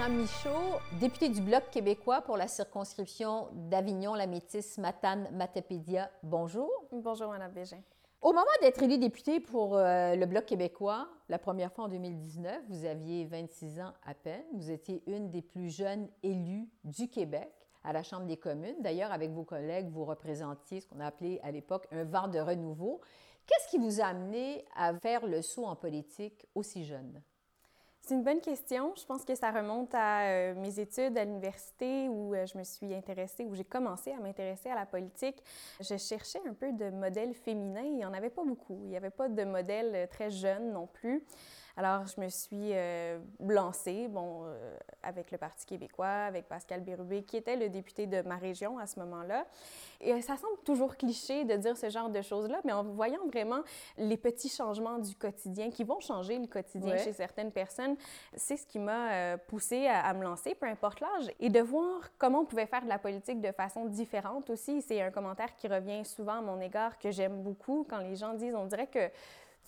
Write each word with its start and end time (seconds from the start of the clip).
Martina 0.00 0.22
Michaud, 0.22 0.80
députée 0.98 1.28
du 1.28 1.42
Bloc 1.42 1.68
québécois 1.70 2.22
pour 2.22 2.38
la 2.38 2.48
circonscription 2.48 3.48
d'Avignon-la-Métis-Matane-Matapédia. 3.52 6.10
Bonjour. 6.22 6.70
Bonjour, 6.90 7.28
Mme 7.28 7.52
Bégin. 7.52 7.82
Au 8.22 8.32
moment 8.32 8.46
d'être 8.62 8.82
élue 8.82 8.96
députée 8.96 9.40
pour 9.40 9.76
euh, 9.76 10.16
le 10.16 10.24
Bloc 10.24 10.46
québécois, 10.46 11.06
la 11.28 11.38
première 11.38 11.70
fois 11.70 11.84
en 11.84 11.88
2019, 11.88 12.62
vous 12.70 12.86
aviez 12.86 13.26
26 13.26 13.80
ans 13.80 13.92
à 14.06 14.14
peine. 14.14 14.46
Vous 14.54 14.70
étiez 14.70 15.02
une 15.06 15.30
des 15.30 15.42
plus 15.42 15.68
jeunes 15.68 16.08
élues 16.22 16.70
du 16.84 17.10
Québec 17.10 17.52
à 17.84 17.92
la 17.92 18.02
Chambre 18.02 18.24
des 18.24 18.38
communes. 18.38 18.80
D'ailleurs, 18.80 19.12
avec 19.12 19.32
vos 19.32 19.44
collègues, 19.44 19.90
vous 19.90 20.06
représentiez 20.06 20.80
ce 20.80 20.86
qu'on 20.86 21.00
a 21.00 21.08
appelé 21.08 21.40
à 21.42 21.50
l'époque 21.50 21.86
un 21.92 22.04
vent 22.04 22.28
de 22.28 22.38
renouveau. 22.38 23.02
Qu'est-ce 23.46 23.68
qui 23.68 23.76
vous 23.76 24.00
a 24.00 24.06
amené 24.06 24.64
à 24.74 24.94
faire 24.94 25.26
le 25.26 25.42
saut 25.42 25.66
en 25.66 25.76
politique 25.76 26.46
aussi 26.54 26.86
jeune? 26.86 27.20
C'est 28.10 28.16
une 28.16 28.24
bonne 28.24 28.40
question. 28.40 28.92
Je 28.96 29.06
pense 29.06 29.24
que 29.24 29.36
ça 29.36 29.52
remonte 29.52 29.94
à 29.94 30.22
euh, 30.22 30.54
mes 30.56 30.80
études 30.80 31.16
à 31.16 31.24
l'université 31.24 32.08
où 32.08 32.34
euh, 32.34 32.44
je 32.44 32.58
me 32.58 32.64
suis 32.64 32.92
intéressée, 32.92 33.44
où 33.44 33.54
j'ai 33.54 33.62
commencé 33.62 34.10
à 34.10 34.16
m'intéresser 34.16 34.68
à 34.68 34.74
la 34.74 34.84
politique. 34.84 35.40
Je 35.78 35.96
cherchais 35.96 36.40
un 36.44 36.52
peu 36.52 36.72
de 36.72 36.90
modèles 36.90 37.34
féminins. 37.34 37.84
Il 37.84 37.94
n'y 37.94 38.04
en 38.04 38.12
avait 38.12 38.30
pas 38.30 38.42
beaucoup. 38.42 38.80
Il 38.82 38.88
n'y 38.88 38.96
avait 38.96 39.10
pas 39.10 39.28
de 39.28 39.44
modèles 39.44 39.92
euh, 39.94 40.06
très 40.08 40.28
jeunes 40.28 40.72
non 40.72 40.88
plus. 40.88 41.24
Alors, 41.76 42.06
je 42.06 42.20
me 42.20 42.28
suis 42.28 42.72
euh, 42.72 43.18
lancée, 43.40 44.08
bon, 44.08 44.44
euh, 44.44 44.76
avec 45.02 45.30
le 45.30 45.38
Parti 45.38 45.66
québécois, 45.66 46.06
avec 46.06 46.48
Pascal 46.48 46.80
Bérubé, 46.80 47.22
qui 47.22 47.36
était 47.36 47.56
le 47.56 47.68
député 47.68 48.06
de 48.06 48.22
ma 48.22 48.36
région 48.36 48.78
à 48.78 48.86
ce 48.86 48.98
moment-là. 49.00 49.46
Et 50.00 50.20
ça 50.22 50.36
semble 50.36 50.58
toujours 50.64 50.96
cliché 50.96 51.44
de 51.44 51.54
dire 51.56 51.76
ce 51.76 51.90
genre 51.90 52.08
de 52.08 52.22
choses-là, 52.22 52.60
mais 52.64 52.72
en 52.72 52.82
voyant 52.82 53.26
vraiment 53.26 53.60
les 53.98 54.16
petits 54.16 54.48
changements 54.48 54.98
du 54.98 55.14
quotidien 55.14 55.70
qui 55.70 55.84
vont 55.84 56.00
changer 56.00 56.38
le 56.38 56.46
quotidien 56.46 56.96
chez 56.96 57.12
certaines 57.12 57.52
personnes, 57.52 57.96
c'est 58.34 58.56
ce 58.56 58.66
qui 58.66 58.78
m'a 58.78 59.12
euh, 59.12 59.36
poussée 59.36 59.86
à, 59.86 60.00
à, 60.06 60.14
me 60.14 60.22
lancer, 60.22 60.54
peu 60.54 60.66
importe 60.66 61.00
l'âge, 61.00 61.30
et 61.38 61.50
de 61.50 61.60
voir 61.60 62.10
comment 62.18 62.40
on 62.40 62.44
pouvait 62.46 62.66
faire 62.66 62.82
de 62.82 62.88
la 62.88 62.98
politique 62.98 63.40
de 63.40 63.52
façon 63.52 63.84
différente 63.84 64.48
aussi. 64.50 64.82
C'est 64.82 65.02
un 65.02 65.10
commentaire 65.10 65.54
qui 65.54 65.68
revient 65.68 66.04
souvent 66.04 66.38
à 66.38 66.42
mon 66.42 66.60
égard 66.60 66.98
que 66.98 67.10
j'aime 67.10 67.42
beaucoup 67.42 67.86
quand 67.88 67.98
les 67.98 68.16
gens 68.16 68.34
disent, 68.34 68.54
on 68.54 68.66
dirait 68.66 68.86
que 68.86 69.10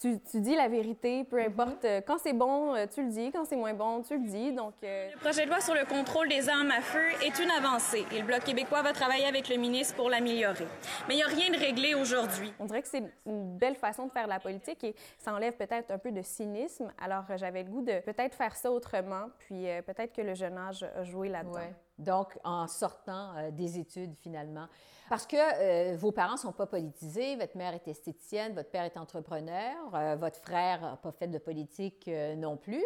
tu, 0.03 0.41
dis 0.41 0.57
la 0.57 0.69
vérité, 0.69 1.25
peu 1.25 1.41
mhm. 1.41 1.47
importe. 1.47 1.85
Euh, 1.85 2.01
quand 2.05 2.19
c'est 2.19 2.33
bon, 2.33 2.75
euh, 2.75 2.87
tu 2.93 3.03
le 3.03 3.11
dis. 3.11 3.31
Quand 3.31 3.45
c'est 3.45 3.57
moins 3.57 3.75
bon, 3.75 4.03
tu 4.03 4.19
le 4.19 4.27
dis. 4.27 4.53
Donc, 4.53 4.75
euh, 4.83 5.11
Le 5.13 5.19
projet 5.21 5.45
de 5.45 5.51
loi 5.51 5.61
sur 5.61 5.75
le 5.75 5.85
contrôle 5.85 6.29
des 6.29 6.49
armes 6.49 6.71
à 6.71 6.81
feu 6.81 7.05
est 7.25 7.39
une 7.39 7.51
avancée 7.51 8.05
et 8.13 8.21
le 8.21 8.27
Bloc 8.27 8.43
québécois 8.45 8.83
va 8.83 8.93
travailler 8.93 9.27
avec 9.27 9.49
le 9.49 9.57
ministre 9.57 9.95
pour 9.95 10.11
l'améliorer. 10.11 10.67
Mais 11.09 11.15
il 11.15 11.19
n'y 11.19 11.23
a 11.23 11.27
rien 11.27 11.51
de 11.51 11.59
réglé 11.59 11.95
aujourd'hui. 11.95 12.53
On 12.59 12.65
dirait 12.65 12.83
que 12.83 12.89
c'est 12.89 13.03
une 13.27 13.57
belle 13.57 13.77
façon 13.77 14.07
de 14.07 14.13
faire 14.13 14.25
de 14.25 14.31
la 14.31 14.41
politique 14.41 14.83
et 14.85 14.95
ça 15.19 15.33
enlève 15.33 15.57
peut-être 15.57 15.91
un 15.91 15.99
peu 15.99 16.11
de 16.11 16.23
cynisme. 16.23 16.93
Alors, 17.01 17.25
j'avais 17.37 17.63
le 17.63 17.71
goût 17.71 17.83
de 17.83 18.01
peut-être 18.01 18.35
faire 18.35 18.57
ça 18.57 18.71
autrement, 18.73 19.27
puis 19.39 19.67
peut-être 19.87 20.13
que 20.15 20.23
le 20.23 20.35
jeune 20.35 20.59
âge 20.59 20.83
a 20.83 21.05
joué 21.05 21.29
là-dedans. 21.29 21.61
Donc, 21.99 22.39
en 22.43 22.67
sortant 22.67 23.37
euh, 23.37 23.51
des 23.51 23.79
études 23.79 24.15
finalement. 24.17 24.67
Parce 25.09 25.27
que 25.27 25.37
euh, 25.37 25.97
vos 25.97 26.11
parents 26.11 26.33
ne 26.33 26.39
sont 26.39 26.53
pas 26.53 26.67
politisés, 26.67 27.37
votre 27.37 27.57
mère 27.57 27.75
est 27.75 27.87
esthéticienne, 27.87 28.55
votre 28.55 28.71
père 28.71 28.85
est 28.85 28.97
entrepreneur, 28.97 29.77
euh, 29.95 30.17
votre 30.17 30.39
frère 30.39 30.81
n'a 30.81 30.97
pas 30.97 31.13
fait 31.13 31.29
de 31.29 31.39
politique 31.39 32.11
non 32.37 32.57
plus. 32.57 32.83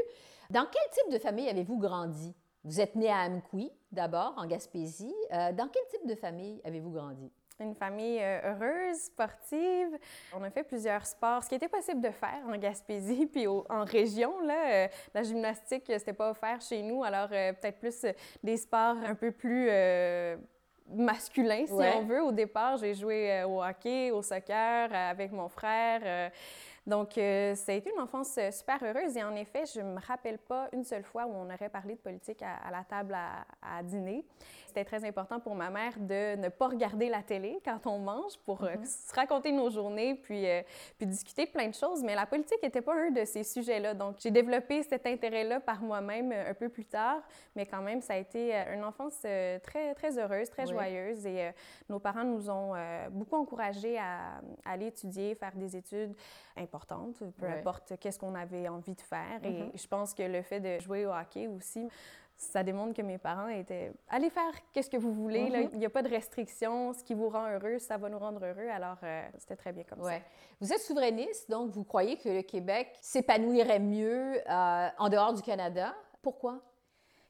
Dans 0.51 0.67
quel 0.71 0.91
type 0.93 1.12
de 1.12 1.19
famille 1.19 1.49
avez-vous 1.49 1.79
grandi? 1.79 2.34
Vous 2.65 2.81
êtes 2.81 2.97
né 2.97 3.09
à 3.09 3.23
Amqui, 3.27 3.71
d'abord, 3.93 4.34
en 4.37 4.47
Gaspésie. 4.47 5.15
dans 5.31 5.69
quel 5.73 5.87
type 5.88 6.06
de 6.09 6.17
famille 6.17 6.61
avez-vous 6.65 6.91
grandi? 6.91 7.31
Une 7.59 7.75
famille 7.75 8.19
euh, 8.21 8.53
heureuse, 8.53 8.99
sportive. 8.99 9.99
On 10.34 10.43
a 10.43 10.50
fait 10.50 10.62
plusieurs 10.62 11.06
sports, 11.06 11.43
ce 11.43 11.49
qui 11.49 11.55
était 11.55 11.69
possible 11.69 12.03
de 12.03 12.11
faire 12.11 12.43
en 12.47 12.56
Gaspésie, 12.59 13.25
puis 13.33 13.47
en 13.47 13.84
région. 13.84 14.41
Là, 14.41 14.55
euh, 14.69 14.89
la 15.15 15.22
gymnastique, 15.22 15.84
c'était 15.87 16.12
pas 16.12 16.31
offert 16.31 16.61
chez 16.61 16.83
nous, 16.83 17.03
alors 17.03 17.28
euh, 17.33 17.55
peut-être 17.55 17.78
plus 17.78 18.05
des 18.43 18.59
sports 18.59 18.97
un 19.06 19.15
peu 19.15 19.31
plus 19.31 19.71
masculins, 20.94 21.67
si 21.67 21.72
on 21.72 22.05
veut. 22.05 22.22
Au 22.22 22.33
départ, 22.33 22.77
j'ai 22.77 22.94
joué 22.94 23.43
au 23.44 23.62
hockey, 23.62 24.11
au 24.11 24.21
soccer 24.21 24.93
avec 24.93 25.33
mon 25.33 25.49
frère. 25.49 26.31
Donc, 26.87 27.19
euh, 27.19 27.57
ça 27.57 27.73
a 27.73 27.75
été 27.75 27.91
une 27.93 28.01
enfance 28.01 28.37
euh, 28.39 28.53
super 28.53 28.81
heureuse 28.85 29.17
et 29.17 29.25
en 29.25 29.35
effet, 29.35 29.65
je 29.75 29.81
ne 29.81 29.95
me 29.95 30.01
rappelle 30.01 30.39
pas 30.39 30.69
une 30.73 30.85
seule 30.85 31.03
fois 31.03 31.27
où 31.27 31.33
on 31.35 31.53
aurait 31.53 31.69
parlé 31.69 31.97
de 31.97 32.01
politique 32.01 32.43
à, 32.43 32.71
la 32.71 32.85
table 32.85 33.17
à, 33.61 33.83
dîner. 33.83 34.25
C'était 34.69 34.85
très 34.85 35.05
important 35.05 35.41
pour 35.41 35.57
ma 35.57 35.69
mère 35.69 35.99
de 35.99 36.37
ne 36.37 36.49
pas 36.49 36.69
regarder 36.69 37.09
la 37.09 37.23
télé 37.23 37.59
quand 37.65 37.81
on 37.87 37.99
mange 37.99 38.39
pour 38.45 38.63
euh, 38.63 38.75
mm-hmm. 38.75 39.09
se 39.09 39.15
raconter 39.15 39.51
nos 39.51 39.69
journées 39.69 40.15
puis, 40.15 40.47
puis 40.97 41.07
discuter 41.09 41.47
plein 41.47 41.69
de 41.69 41.75
choses, 41.75 42.05
mais 42.05 42.15
la 42.15 42.27
politique 42.27 42.63
n'était 42.63 42.83
pas 42.83 42.95
un 42.95 43.11
de 43.11 43.25
ces 43.25 43.43
sujets-là. 43.43 43.95
Donc, 43.95 44.17
j'ai 44.21 44.31
développé 44.31 44.85
cet 44.85 45.07
intérêt-là 45.07 45.59
par 45.59 45.81
moi-même 45.81 46.31
un 46.31 46.55
peu 46.55 46.69
plus 46.69 46.85
tard, 46.85 47.21
mais 47.57 47.67
quand 47.67 47.83
même, 47.83 48.01
ça 48.01 48.13
a 48.13 48.17
été 48.17 48.55
une 48.73 48.85
enfance 48.85 49.19
très, 49.21 49.95
très 49.95 50.19
heureuse, 50.19 50.51
très 50.51 50.67
joyeuse 50.67 51.27
et 51.27 51.51
nos 51.89 51.99
parents 51.99 52.25
nous 52.25 52.49
ont 52.49 52.75
beaucoup 53.11 53.37
encouragés 53.37 53.99
à, 53.99 54.41
à 54.65 54.73
aller 54.73 54.87
étudier, 54.87 55.35
faire 55.35 55.57
des 55.57 55.77
études 55.77 56.15
importantes 56.56 57.22
peu 57.39 57.47
importe 57.47 57.94
qu'est-ce 57.99 58.19
qu'on 58.19 58.34
avait 58.34 58.69
envie 58.69 58.94
de 58.94 59.00
faire. 59.00 59.41
Et 59.43 59.50
mm-hmm. 59.50 59.81
je 59.81 59.87
pense 59.87 60.15
que 60.15 60.22
le 60.22 60.43
fait 60.43 60.61
de 60.61 60.78
jouer 60.83 61.06
au 61.06 61.12
hockey 61.12 61.47
aussi, 61.47 61.89
ça 62.37 62.62
démontre 62.62 62.94
que 62.94 63.03
mes 63.03 63.19
parents 63.19 63.49
étaient 63.49 63.93
allez 64.09 64.31
faire 64.31 64.53
qu'est-ce 64.72 64.91
que 64.91 64.97
vous 64.97 65.12
voulez. 65.12 65.49
Mm-hmm. 65.49 65.71
Il 65.72 65.78
n'y 65.78 65.87
a 65.87 65.91
pas 65.91 66.03
de 66.03 66.09
restriction. 66.09 66.93
Ce 66.93 67.03
qui 67.03 67.15
vous 67.15 67.28
rend 67.28 67.50
heureux, 67.50 67.78
ça 67.78 67.97
va 67.97 68.09
nous 68.09 68.19
rendre 68.19 68.44
heureux. 68.44 68.69
Alors, 68.69 68.99
euh, 69.03 69.27
c'était 69.39 69.56
très 69.56 69.72
bien 69.72 69.84
comme 69.84 70.03
ça. 70.03 70.19
Vous 70.61 70.72
êtes 70.72 70.81
souverainiste, 70.81 71.50
donc 71.50 71.71
vous 71.71 71.84
croyez 71.84 72.17
que 72.17 72.28
le 72.28 72.43
Québec 72.43 72.97
s'épanouirait 73.00 73.81
mieux 73.81 74.41
euh, 74.49 74.88
en 74.99 75.09
dehors 75.09 75.33
du 75.33 75.43
Canada. 75.43 75.94
Pourquoi? 76.23 76.61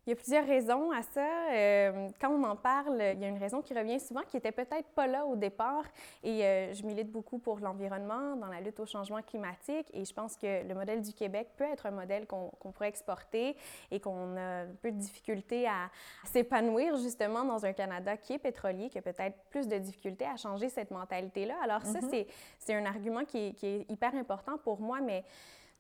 Il 0.07 0.11
y 0.11 0.13
a 0.13 0.17
plusieurs 0.17 0.47
raisons 0.47 0.93
à 0.93 1.03
ça. 1.03 1.27
Euh, 1.51 2.09
quand 2.21 2.31
on 2.31 2.45
en 2.45 2.55
parle, 2.55 3.03
il 3.15 3.21
y 3.21 3.25
a 3.25 3.29
une 3.29 3.39
raison 3.39 3.61
qui 3.61 3.75
revient 3.75 3.99
souvent 3.99 4.23
qui 4.23 4.37
était 4.37 4.53
peut-être 4.53 4.89
pas 4.95 5.09
là 5.09 5.27
au 5.27 5.35
départ. 5.35 5.83
Et 6.23 6.45
euh, 6.45 6.73
je 6.75 6.85
milite 6.85 7.11
beaucoup 7.11 7.41
pour 7.41 7.59
l'environnement, 7.59 8.37
dans 8.37 8.47
la 8.47 8.61
lutte 8.61 8.79
au 8.79 8.87
changement 8.87 9.21
climatique. 9.21 9.89
Et 9.93 10.05
je 10.05 10.15
pense 10.15 10.37
que 10.37 10.65
le 10.65 10.75
modèle 10.77 11.03
du 11.03 11.13
Québec 11.13 11.49
peut 11.57 11.65
être 11.65 11.87
un 11.87 11.91
modèle 11.91 12.29
qu'on 12.29 12.53
pourrait 12.73 12.89
exporter 12.89 13.57
et 13.91 13.99
qu'on 13.99 14.37
a 14.37 14.63
un 14.63 14.75
peu 14.81 14.93
de 14.93 14.97
difficulté 14.97 15.67
à, 15.67 15.91
s'épanouir 16.25 16.97
justement 16.99 17.45
dans 17.45 17.67
un 17.67 17.73
Canada 17.73 18.17
qui 18.17 18.35
est 18.35 18.39
pétrolier, 18.39 18.89
qui 18.89 18.99
a 18.99 19.03
peut-être 19.03 19.37
plus 19.51 19.67
de 19.67 19.77
difficultés 19.77 20.27
à 20.27 20.37
changer 20.37 20.69
cette 20.69 20.93
mentalité-là. 20.93 21.57
Alors 21.65 21.83
ça, 21.83 21.99
mm-hmm. 21.99 22.27
c'est 22.61 22.75
un 22.75 22.87
argument 22.87 23.25
qui 23.25 23.49
est, 23.49 23.53
qui 23.55 23.67
est, 23.67 23.91
hyper 23.91 24.15
important 24.15 24.57
pour 24.59 24.81
moi, 24.81 25.01
mais 25.01 25.25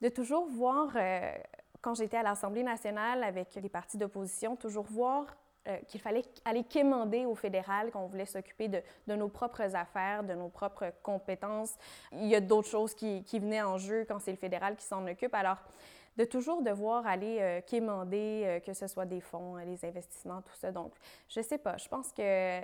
de 0.02 0.08
toujours 0.08 0.46
voir... 0.48 0.88
Euh, 0.96 1.32
quand 1.80 1.94
j'étais 1.94 2.16
à 2.16 2.22
l'Assemblée 2.22 2.62
nationale 2.62 3.22
avec 3.22 3.54
les 3.54 3.68
partis 3.68 3.98
d'opposition, 3.98 4.56
toujours 4.56 4.84
voir 4.84 5.36
euh, 5.68 5.76
qu'il 5.88 6.00
fallait 6.00 6.22
aller 6.44 6.62
quémander 6.62 7.26
au 7.26 7.34
fédéral, 7.34 7.90
qu'on 7.90 8.06
voulait 8.06 8.26
s'occuper 8.26 8.68
de, 8.68 8.82
nos 9.08 9.28
propres 9.28 9.74
affaires, 9.74 10.22
de 10.22 10.34
nos 10.34 10.48
propres 10.48 10.92
compétences. 11.02 11.74
Il 12.12 12.26
y 12.26 12.36
a 12.36 12.40
d'autres 12.40 12.68
choses 12.68 12.94
qui, 12.94 13.24
qui 13.24 13.40
venaient 13.40 13.62
en 13.62 13.76
jeu 13.76 14.04
quand 14.06 14.20
c'est 14.20 14.30
le 14.30 14.36
fédéral 14.36 14.76
qui 14.76 14.84
s'en 14.84 15.06
occupe. 15.08 15.34
Alors, 15.34 15.58
de 16.16 16.24
toujours 16.24 16.62
devoir 16.62 17.06
aller 17.06 17.38
euh, 17.40 17.60
quémander, 17.60 18.42
euh, 18.44 18.60
que 18.60 18.72
ce 18.72 18.86
soit 18.86 19.06
des 19.06 19.20
fonds, 19.20 19.56
les 19.56 19.84
investissements, 19.84 20.40
tout 20.42 20.54
ça. 20.54 20.72
Donc, 20.72 20.92
je 21.28 21.40
sais 21.40 21.58
pas, 21.58 21.76
je 21.76 21.88
pense 21.88 22.12
que 22.12 22.60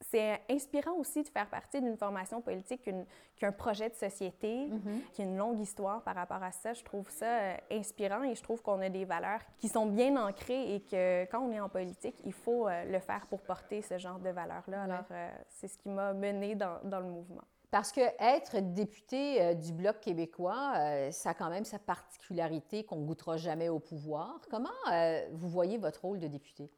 c'est 0.00 0.40
inspirant 0.50 0.94
aussi 0.94 1.22
de 1.22 1.28
faire 1.28 1.48
partie 1.48 1.80
d'une 1.80 1.96
formation 1.96 2.40
politique 2.40 2.82
qui 3.36 3.44
a 3.44 3.48
un 3.48 3.52
projet 3.52 3.90
de 3.90 3.94
société, 3.94 4.68
mm-hmm. 4.68 5.10
qui 5.12 5.22
a 5.22 5.24
une 5.24 5.36
longue 5.36 5.60
histoire 5.60 6.02
par 6.02 6.14
rapport 6.14 6.42
à 6.42 6.52
ça. 6.52 6.72
Je 6.72 6.82
trouve 6.82 7.08
ça 7.10 7.26
euh, 7.26 7.56
inspirant 7.70 8.22
et 8.22 8.34
je 8.34 8.42
trouve 8.42 8.62
qu'on 8.62 8.80
a 8.80 8.88
des 8.88 9.04
valeurs 9.04 9.40
qui 9.58 9.68
sont 9.68 9.86
bien 9.86 10.16
ancrées 10.16 10.74
et 10.74 10.80
que 10.80 11.24
quand 11.30 11.40
on 11.40 11.52
est 11.52 11.60
en 11.60 11.68
politique, 11.68 12.16
il 12.24 12.32
faut 12.32 12.68
le 12.68 12.98
faire 13.00 13.26
pour 13.26 13.40
porter 13.42 13.82
ce 13.82 13.98
genre 13.98 14.18
de 14.18 14.30
valeurs-là. 14.30 14.82
Alors, 14.82 15.04
c'est 15.48 15.68
ce 15.68 15.76
qui 15.78 15.88
m'a 15.88 16.12
mené 16.12 16.54
dans, 16.54 16.78
dans 16.84 17.00
le 17.00 17.06
mouvement. 17.06 17.42
Parce 17.74 17.90
que 17.90 18.02
être 18.20 18.60
député 18.60 19.42
euh, 19.42 19.54
du 19.54 19.72
Bloc 19.72 19.98
québécois, 19.98 20.74
euh, 20.76 21.10
ça 21.10 21.30
a 21.30 21.34
quand 21.34 21.50
même 21.50 21.64
sa 21.64 21.80
particularité 21.80 22.84
qu'on 22.84 22.98
ne 22.98 23.04
goûtera 23.04 23.36
jamais 23.36 23.68
au 23.68 23.80
pouvoir. 23.80 24.38
Comment 24.48 24.68
euh, 24.92 25.26
vous 25.32 25.48
voyez 25.48 25.76
votre 25.76 26.02
rôle 26.02 26.20
de 26.20 26.28
député? 26.28 26.70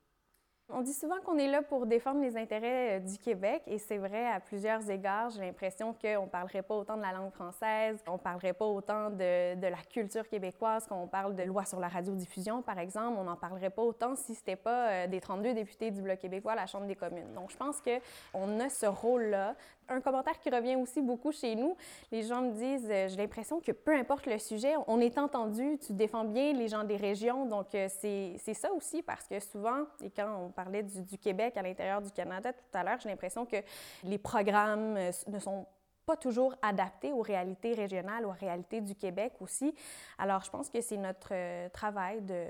On 0.71 0.81
dit 0.81 0.95
souvent 0.95 1.21
qu'on 1.21 1.37
est 1.37 1.49
là 1.49 1.61
pour 1.61 1.85
défendre 1.85 2.23
les 2.23 2.39
intérêts 2.39 2.99
du 3.01 3.19
Québec 3.19 3.63
et 3.67 3.79
c'est 3.79 3.99
vrai 3.99 4.27
à 4.27 4.41
plusieurs 4.41 4.91
égards. 4.91 5.31
J'ai 5.31 5.43
l'impression 5.43 5.93
qu'on 5.93 6.25
ne 6.25 6.31
parlerait 6.31 6.63
pas 6.63 6.75
autant 6.75 6.97
de 6.97 7.03
la 7.03 7.13
langue 7.13 7.31
française, 7.31 8.03
on 8.09 8.15
ne 8.15 8.19
parlerait 8.19 8.55
pas 8.55 8.65
autant 8.65 9.11
de, 9.11 9.55
de 9.55 9.67
la 9.67 9.77
culture 9.77 10.27
québécoise, 10.27 10.87
qu'on 10.87 11.07
parle 11.07 11.37
de 11.37 11.43
loi 11.45 11.67
sur 11.67 11.79
la 11.79 11.87
radiodiffusion, 11.89 12.63
par 12.63 12.79
exemple. 12.81 13.17
On 13.19 13.25
n'en 13.25 13.37
parlerait 13.37 13.71
pas 13.71 13.83
autant 13.83 14.17
si 14.17 14.35
ce 14.35 14.41
n'était 14.41 14.57
pas 14.57 15.07
des 15.07 15.21
32 15.21 15.55
députés 15.55 15.93
du 15.93 16.03
Bloc 16.03 16.19
québécois 16.19 16.53
à 16.53 16.57
la 16.57 16.67
Chambre 16.67 16.87
des 16.87 16.97
communes. 16.97 17.33
Donc, 17.35 17.53
je 17.53 17.57
pense 17.57 17.81
qu'on 17.81 18.59
a 18.59 18.69
ce 18.69 18.87
rôle-là. 18.87 19.55
Un 19.89 20.01
commentaire 20.01 20.39
qui 20.39 20.51
revient 20.51 20.77
aussi 20.77 21.01
beaucoup 21.01 21.33
chez 21.33 21.55
nous, 21.55 21.77
les 22.11 22.23
gens 22.23 22.43
me 22.43 22.53
disent, 22.53 22.89
euh, 22.91 23.09
j'ai 23.09 23.17
l'impression 23.17 23.61
que 23.61 23.73
peu 23.73 23.95
importe 23.95 24.27
le 24.27 24.39
sujet, 24.39 24.75
on 24.87 25.01
est 25.01 25.19
entendu, 25.19 25.79
tu 25.79 25.93
défends 25.93 26.25
bien 26.25 26.53
les 26.53 26.69
gens 26.69 26.85
des 26.85 26.97
régions. 26.97 27.47
Donc, 27.47 27.69
c'est 27.71 28.55
ça 28.55 28.73
aussi 28.73 29.03
parce 29.03 29.27
que 29.27 29.39
souvent, 29.41 29.85
et 30.03 30.11
quand 30.11 30.47
on 30.47 30.51
parlait 30.51 30.83
du, 30.83 31.19
Québec 31.19 31.57
à 31.57 31.63
l'intérieur 31.63 32.03
du 32.03 32.11
Canada 32.11 32.53
tout 32.53 32.79
à 32.79 32.85
l'heure, 32.85 32.99
j'ai 33.01 33.09
l'impression 33.09 33.47
que 33.47 33.57
les 34.05 34.19
programmes 34.19 34.97
euh, 34.97 35.11
ne 35.29 35.39
sont 35.39 35.67
pas 36.07 36.17
toujours 36.17 36.55
adapté 36.63 37.13
aux 37.13 37.21
réalités 37.21 37.75
régionales, 37.75 38.25
aux 38.25 38.31
réalités 38.31 38.81
du 38.81 38.95
Québec 38.95 39.33
aussi. 39.41 39.75
Alors, 40.19 40.43
je 40.45 40.51
pense 40.51 40.71
que 40.71 40.81
c'est 40.81 40.97
notre 40.97 41.31
euh, 41.33 41.69
travail 41.71 42.23
de, 42.23 42.47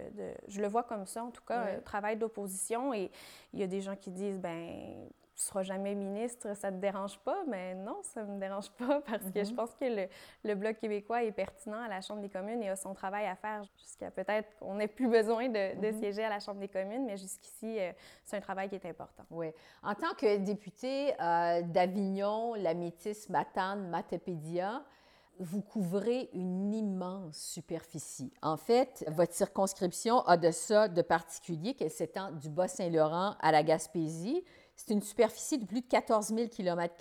Je 0.46 0.60
le 0.60 0.68
vois 0.68 0.82
comme 0.82 1.06
ça, 1.06 1.24
en 1.24 1.30
tout 1.30 1.42
cas, 1.42 1.76
un 1.76 1.80
travail 1.80 2.16
d'opposition. 2.16 2.92
Et 2.92 3.10
il 3.54 3.60
y 3.60 3.62
a 3.62 3.66
des 3.66 3.80
gens 3.80 3.96
qui 3.96 4.10
disent, 4.10 4.38
ben 4.38 5.08
tu 5.36 5.42
seras 5.42 5.62
jamais 5.62 5.94
ministre, 5.94 6.56
ça 6.56 6.72
te 6.72 6.76
dérange 6.76 7.18
pas? 7.18 7.44
Mais 7.46 7.74
non, 7.74 7.98
ça 8.02 8.24
me 8.24 8.40
dérange 8.40 8.70
pas 8.70 9.00
parce 9.06 9.30
que 9.30 9.44
je 9.44 9.50
mhm. 9.50 9.56
pense 9.56 9.74
que 9.74 9.84
le, 9.84 10.08
le, 10.44 10.54
Bloc 10.54 10.78
québécois 10.78 11.24
est 11.24 11.32
pertinent 11.32 11.82
à 11.82 11.88
la 11.88 12.00
Chambre 12.00 12.22
des 12.22 12.30
communes 12.30 12.62
et 12.62 12.70
a 12.70 12.76
son 12.76 12.94
travail 12.94 13.26
à 13.26 13.36
faire 13.36 13.62
jusqu'à 13.76 14.10
peut-être 14.10 14.56
qu'on 14.58 14.76
n'ait 14.76 14.88
plus 14.88 15.08
besoin 15.08 15.48
de, 15.48 15.78
de 15.80 15.92
mhm. 15.92 15.98
siéger 15.98 16.24
à 16.24 16.30
la 16.30 16.40
Chambre 16.40 16.60
des 16.60 16.68
communes, 16.68 17.04
mais 17.04 17.18
jusqu'ici, 17.18 17.78
euh, 17.78 17.92
c'est 18.24 18.36
un 18.36 18.40
travail 18.40 18.70
qui 18.70 18.76
est 18.76 18.86
important. 18.86 19.24
Oui. 19.30 19.48
En 19.82 19.94
tant 19.94 20.14
que 20.16 20.38
député 20.38 21.12
euh, 21.20 21.62
d'Avignon, 21.62 22.54
la 22.54 22.72
métisse 22.72 23.28
Matane, 23.28 23.88
Matapédia, 23.90 24.82
vous 25.38 25.60
couvrez 25.60 26.30
une 26.32 26.72
immense 26.72 27.36
superficie. 27.36 28.32
En 28.42 28.56
fait, 28.56 29.04
votre 29.08 29.34
circonscription 29.34 30.20
a 30.20 30.36
de 30.36 30.50
ça 30.50 30.88
de 30.88 31.02
particulier 31.02 31.74
qu'elle 31.74 31.90
s'étend 31.90 32.30
du 32.32 32.48
Bas-Saint-Laurent 32.48 33.34
à 33.40 33.52
la 33.52 33.62
Gaspésie. 33.62 34.42
C'est 34.76 34.92
une 34.92 35.02
superficie 35.02 35.58
de 35.58 35.64
plus 35.64 35.80
de 35.80 35.86
14 35.86 36.28
000 36.28 36.48
km. 36.48 36.94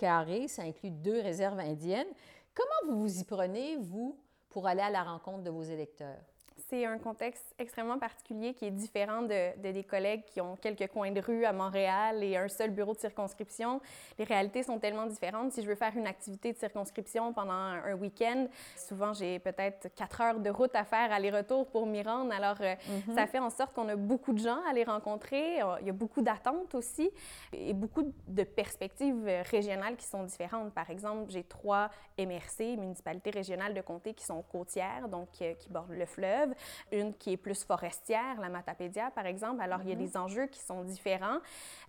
Ça 0.48 0.62
inclut 0.62 0.90
deux 0.90 1.20
réserves 1.20 1.58
indiennes. 1.58 2.08
Comment 2.54 2.92
vous 2.94 3.00
vous 3.02 3.20
y 3.20 3.24
prenez, 3.24 3.76
vous, 3.76 4.18
pour 4.48 4.66
aller 4.66 4.80
à 4.80 4.90
la 4.90 5.04
rencontre 5.04 5.42
de 5.42 5.50
vos 5.50 5.62
électeurs? 5.62 6.24
C'est 6.68 6.84
un 6.84 6.98
contexte 6.98 7.54
extrêmement 7.58 7.98
particulier 7.98 8.54
qui 8.54 8.66
est 8.66 8.70
différent 8.70 9.22
de, 9.22 9.58
des 9.60 9.84
collègues 9.84 10.24
qui 10.24 10.40
ont 10.40 10.56
quelques 10.56 10.88
coins 10.88 11.12
de 11.12 11.20
rue 11.20 11.44
à 11.44 11.52
Montréal 11.52 12.22
et 12.22 12.36
un 12.36 12.48
seul 12.48 12.70
bureau 12.70 12.94
de 12.94 12.98
circonscription. 12.98 13.80
Les 14.18 14.24
réalités 14.24 14.62
sont 14.62 14.78
tellement 14.78 15.06
différentes. 15.06 15.52
Si 15.52 15.62
je 15.62 15.68
veux 15.68 15.74
faire 15.74 15.96
une 15.96 16.06
activité 16.06 16.52
de 16.52 16.58
circonscription 16.58 17.32
pendant 17.32 17.52
un, 17.52 17.94
week-end, 17.94 18.48
souvent 18.76 19.12
j'ai 19.12 19.38
peut-être 19.38 19.88
quatre 19.94 20.20
heures 20.20 20.40
de 20.40 20.50
route 20.50 20.74
à 20.74 20.84
faire 20.84 21.12
aller-retour 21.12 21.66
pour 21.68 21.86
m'y 21.86 22.02
rendre. 22.02 22.32
Alors, 22.32 22.56
euh, 22.60 22.74
mhm. 23.06 23.14
ça 23.14 23.26
fait 23.26 23.38
en 23.38 23.50
sorte 23.50 23.74
qu'on 23.74 23.88
a 23.88 23.96
beaucoup 23.96 24.32
de 24.32 24.38
gens 24.38 24.60
à 24.68 24.72
les 24.72 24.84
rencontrer. 24.84 25.62
Euh, 25.62 25.76
il 25.80 25.86
y 25.86 25.90
a 25.90 25.94
beaucoup 25.94 26.22
d'attentes 26.22 26.74
aussi 26.74 27.10
et 27.52 27.74
beaucoup 27.74 28.12
de 28.26 28.42
perspectives 28.44 29.30
régionales 29.50 29.96
qui 29.96 30.06
sont 30.06 30.24
différentes. 30.24 30.72
Par 30.74 30.90
exemple, 30.90 31.30
j'ai 31.30 31.44
trois 31.44 31.90
MRC, 32.18 32.76
municipalités 32.76 33.30
régionales 33.30 33.74
de 33.74 33.80
comté, 33.80 34.14
qui 34.14 34.24
sont 34.24 34.42
côtières, 34.42 35.08
donc 35.08 35.28
euh, 35.42 35.54
qui 35.54 35.68
bordent 35.70 35.90
le 35.90 36.06
fleuve 36.06 36.45
une 36.92 37.14
qui 37.14 37.32
est 37.32 37.36
plus 37.36 37.64
forestière, 37.64 38.40
la 38.40 38.48
Matapédia, 38.48 39.10
par 39.10 39.26
exemple. 39.26 39.60
Alors, 39.60 39.80
il 39.82 39.88
y 39.88 39.92
a 39.92 39.96
mhm. 39.96 40.04
des 40.04 40.16
enjeux 40.16 40.46
qui 40.46 40.60
sont 40.60 40.82
différents. 40.82 41.38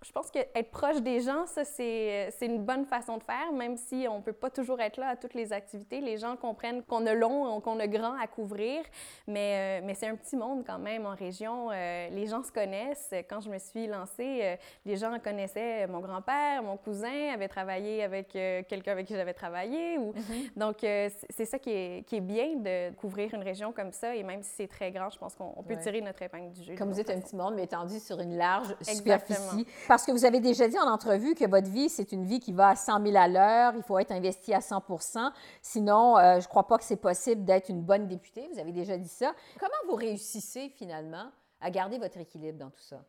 Je 0.03 0.11
pense 0.11 0.29
qu'être 0.29 0.71
proche 0.71 1.01
des 1.01 1.21
gens, 1.21 1.45
ça, 1.47 1.63
c'est 1.65 2.31
une 2.41 2.63
bonne 2.63 2.85
façon 2.85 3.17
de 3.17 3.23
faire, 3.23 3.51
même 3.53 3.77
si 3.77 4.07
on 4.09 4.17
ne 4.17 4.21
peut 4.21 4.33
pas 4.33 4.49
toujours 4.49 4.79
être 4.79 4.97
là 4.97 5.09
à 5.09 5.15
toutes 5.15 5.33
les 5.33 5.53
activités. 5.53 6.01
Les 6.01 6.17
gens 6.17 6.35
comprennent 6.35 6.83
qu'on 6.83 7.05
a 7.05 7.13
long, 7.13 7.59
qu'on 7.61 7.79
a 7.79 7.87
grand 7.87 8.13
à 8.19 8.27
couvrir, 8.27 8.83
mais, 9.27 9.81
euh, 9.81 9.85
mais 9.85 9.93
c'est 9.93 10.07
un 10.07 10.15
petit 10.15 10.35
monde 10.35 10.63
quand 10.65 10.79
même 10.79 11.05
en 11.05 11.15
région. 11.15 11.69
Euh, 11.71 12.09
les 12.09 12.27
gens 12.27 12.43
se 12.43 12.51
connaissent. 12.51 13.13
Quand 13.29 13.41
je 13.41 13.49
me 13.49 13.57
suis 13.57 13.87
lancée, 13.87 14.39
euh, 14.41 14.55
les 14.85 14.97
gens 14.97 15.17
connaissaient 15.19 15.87
mon 15.87 15.99
grand-père, 15.99 16.63
mon 16.63 16.77
cousin 16.77 17.33
avait 17.33 17.47
travaillé 17.47 18.03
avec 18.03 18.29
quelqu'un 18.29 18.91
avec 18.91 19.07
qui 19.07 19.15
j'avais 19.15 19.33
travaillé. 19.33 19.97
Ou... 19.97 20.13
Mhm. 20.13 20.49
Donc, 20.55 20.77
c'est 20.81 21.45
ça 21.45 21.59
qui 21.59 21.71
est, 21.71 22.07
qui 22.07 22.17
est 22.17 22.21
bien 22.21 22.55
de 22.55 22.95
couvrir 22.95 23.33
une 23.33 23.43
région 23.43 23.71
comme 23.71 23.91
ça, 23.91 24.15
et 24.15 24.23
même 24.23 24.43
si 24.47 24.55
c'est 24.55 24.67
très 24.67 24.91
grand, 24.91 25.09
je 25.09 25.17
pense 25.17 25.35
qu'on 25.35 25.63
peut 25.63 25.77
tirer 25.77 26.01
notre 26.01 26.21
épingle 26.21 26.51
du 26.51 26.63
jeu. 26.63 26.75
Comme 26.75 26.91
vous 26.91 26.99
êtes 26.99 27.09
un 27.09 27.19
petit 27.19 27.35
monde, 27.35 27.53
mais 27.55 27.63
étendu 27.63 27.99
sur 27.99 28.19
une 28.19 28.37
large 28.37 28.75
superficie. 28.81 29.67
Parce 29.87 30.05
que 30.05 30.11
vous 30.11 30.25
avez 30.25 30.39
déjà 30.39 30.67
dit 30.67 30.79
en 30.79 30.89
entrevue 30.89 31.35
que 31.35 31.47
votre 31.47 31.69
vie, 31.69 31.89
c'est 31.89 32.11
une 32.11 32.25
vie 32.25 32.39
qui 32.39 32.53
va 32.53 32.69
à 32.69 32.75
100 32.75 33.03
000 33.03 33.17
à 33.17 33.27
l'heure, 33.27 33.73
il 33.75 33.83
faut 33.83 33.99
être 33.99 34.11
investi 34.11 34.53
à 34.53 34.59
100% 34.59 35.31
Sinon, 35.61 36.17
euh, 36.17 36.39
je 36.39 36.45
ne 36.45 36.49
crois 36.49 36.67
pas 36.67 36.77
que 36.77 36.83
c'est 36.83 36.95
possible 36.97 37.43
d'être 37.43 37.69
une 37.69 37.81
bonne 37.81 38.07
députée. 38.07 38.47
Vous 38.51 38.59
avez 38.59 38.71
déjà 38.71 38.97
dit 38.97 39.07
ça. 39.07 39.33
Comment 39.59 39.73
vous 39.87 39.95
réussissez 39.95 40.69
finalement 40.69 41.31
à 41.61 41.69
garder 41.69 41.97
votre 41.97 42.17
équilibre 42.17 42.59
dans 42.59 42.69
tout 42.69 42.81
ça? 42.81 43.03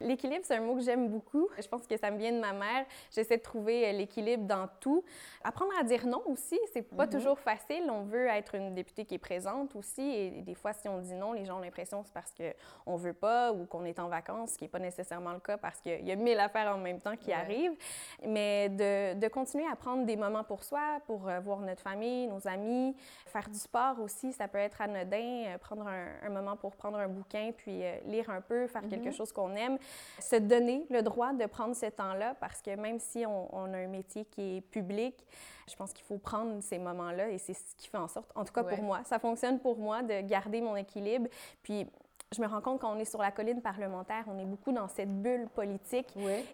L'équilibre, 0.00 0.44
c'est 0.44 0.54
un 0.54 0.60
mot 0.60 0.76
que 0.76 0.82
j'aime 0.82 1.08
beaucoup. 1.08 1.48
Je 1.60 1.66
pense 1.66 1.86
que 1.86 1.96
ça 1.96 2.10
me 2.10 2.18
vient 2.18 2.32
de 2.32 2.38
ma 2.38 2.52
mère. 2.52 2.86
J'essaie 3.10 3.36
de 3.36 3.42
trouver 3.42 3.88
euh, 3.88 3.92
l'équilibre 3.92 4.44
dans 4.44 4.68
tout. 4.80 5.04
Apprendre 5.42 5.72
à 5.80 5.82
dire 5.82 6.06
non 6.06 6.22
aussi, 6.26 6.58
c'est 6.72 6.82
pas 6.82 7.06
mhm. 7.06 7.12
toujours 7.12 7.38
facile. 7.38 7.90
On 7.90 8.02
veut 8.02 8.26
être 8.26 8.54
une 8.54 8.74
députée 8.74 9.04
qui 9.04 9.14
est 9.16 9.18
présente 9.18 9.74
aussi. 9.74 10.02
Et 10.02 10.30
des 10.42 10.54
fois, 10.54 10.72
si 10.72 10.88
on 10.88 10.98
dit 10.98 11.14
non, 11.14 11.32
les 11.32 11.44
gens 11.44 11.58
ont 11.58 11.62
l'impression 11.62 12.00
que 12.02 12.06
c'est 12.06 12.14
parce 12.14 12.32
qu'on 12.32 12.96
veut 12.96 13.12
pas 13.12 13.52
ou 13.52 13.66
qu'on 13.66 13.84
est 13.84 13.98
en 13.98 14.08
vacances, 14.08 14.52
ce 14.52 14.58
qui 14.58 14.64
n'est 14.64 14.68
pas 14.68 14.78
nécessairement 14.78 15.32
le 15.32 15.40
cas 15.40 15.56
parce 15.56 15.80
qu'il 15.80 16.06
y 16.06 16.12
a 16.12 16.16
mille 16.16 16.38
affaires 16.38 16.74
en 16.74 16.78
même 16.78 17.00
temps 17.00 17.16
qui 17.16 17.32
arrivent. 17.32 17.76
Mais 18.24 18.68
de, 18.68 19.14
de, 19.18 19.28
continuer 19.28 19.66
à 19.70 19.74
prendre 19.74 20.04
des 20.04 20.16
moments 20.16 20.44
pour 20.44 20.62
soi, 20.62 21.00
pour 21.06 21.28
euh, 21.28 21.40
voir 21.40 21.58
notre 21.60 21.82
famille, 21.82 22.28
nos 22.28 22.46
amis, 22.46 22.94
faire 23.26 23.48
du 23.48 23.58
sport 23.58 24.00
aussi, 24.00 24.32
ça 24.32 24.46
peut 24.46 24.58
être 24.58 24.80
anodin. 24.80 25.44
Euh, 25.46 25.58
prendre 25.58 25.86
un, 25.88 26.28
moment 26.28 26.56
pour 26.56 26.76
prendre 26.76 26.98
un 26.98 27.08
bouquin 27.08 27.52
puis 27.56 27.82
lire 28.04 28.28
un 28.28 28.42
peu, 28.42 28.66
faire 28.66 28.86
quelque 28.88 29.06
mhm. 29.06 29.12
chose 29.12 29.32
qu'on 29.32 29.54
aime 29.56 29.78
se 30.20 30.36
donner 30.36 30.86
le 30.90 31.02
droit 31.02 31.32
de 31.32 31.46
prendre 31.46 31.74
ce 31.74 31.86
temps-là 31.86 32.34
parce 32.40 32.60
que 32.62 32.74
même 32.76 32.98
si 32.98 33.24
on, 33.26 33.54
on, 33.54 33.72
a 33.72 33.78
un 33.78 33.86
métier 33.86 34.24
qui 34.24 34.56
est 34.56 34.60
public, 34.60 35.14
je 35.68 35.76
pense 35.76 35.92
qu'il 35.92 36.04
faut 36.04 36.18
prendre 36.18 36.62
ces 36.62 36.78
moments-là 36.78 37.30
et 37.30 37.38
c'est 37.38 37.54
ce 37.54 37.74
qui 37.76 37.88
fait 37.88 37.98
en 37.98 38.08
sorte, 38.08 38.30
en 38.34 38.44
tout 38.44 38.52
cas 38.52 38.64
pour 38.64 38.82
moi, 38.82 39.00
ça 39.04 39.18
fonctionne 39.18 39.58
pour 39.60 39.78
moi 39.78 40.02
de 40.02 40.20
garder 40.22 40.60
mon 40.60 40.76
équilibre. 40.76 41.28
Puis 41.62 41.86
je 42.34 42.42
me 42.42 42.46
rends 42.46 42.60
compte 42.60 42.80
quand 42.80 42.94
on 42.94 42.98
est 42.98 43.06
sur 43.06 43.22
la 43.22 43.30
colline 43.30 43.62
parlementaire, 43.62 44.24
on 44.26 44.38
est 44.38 44.44
beaucoup 44.44 44.72
dans 44.72 44.88
cette 44.88 45.22
bulle 45.22 45.48
politique. 45.54 46.08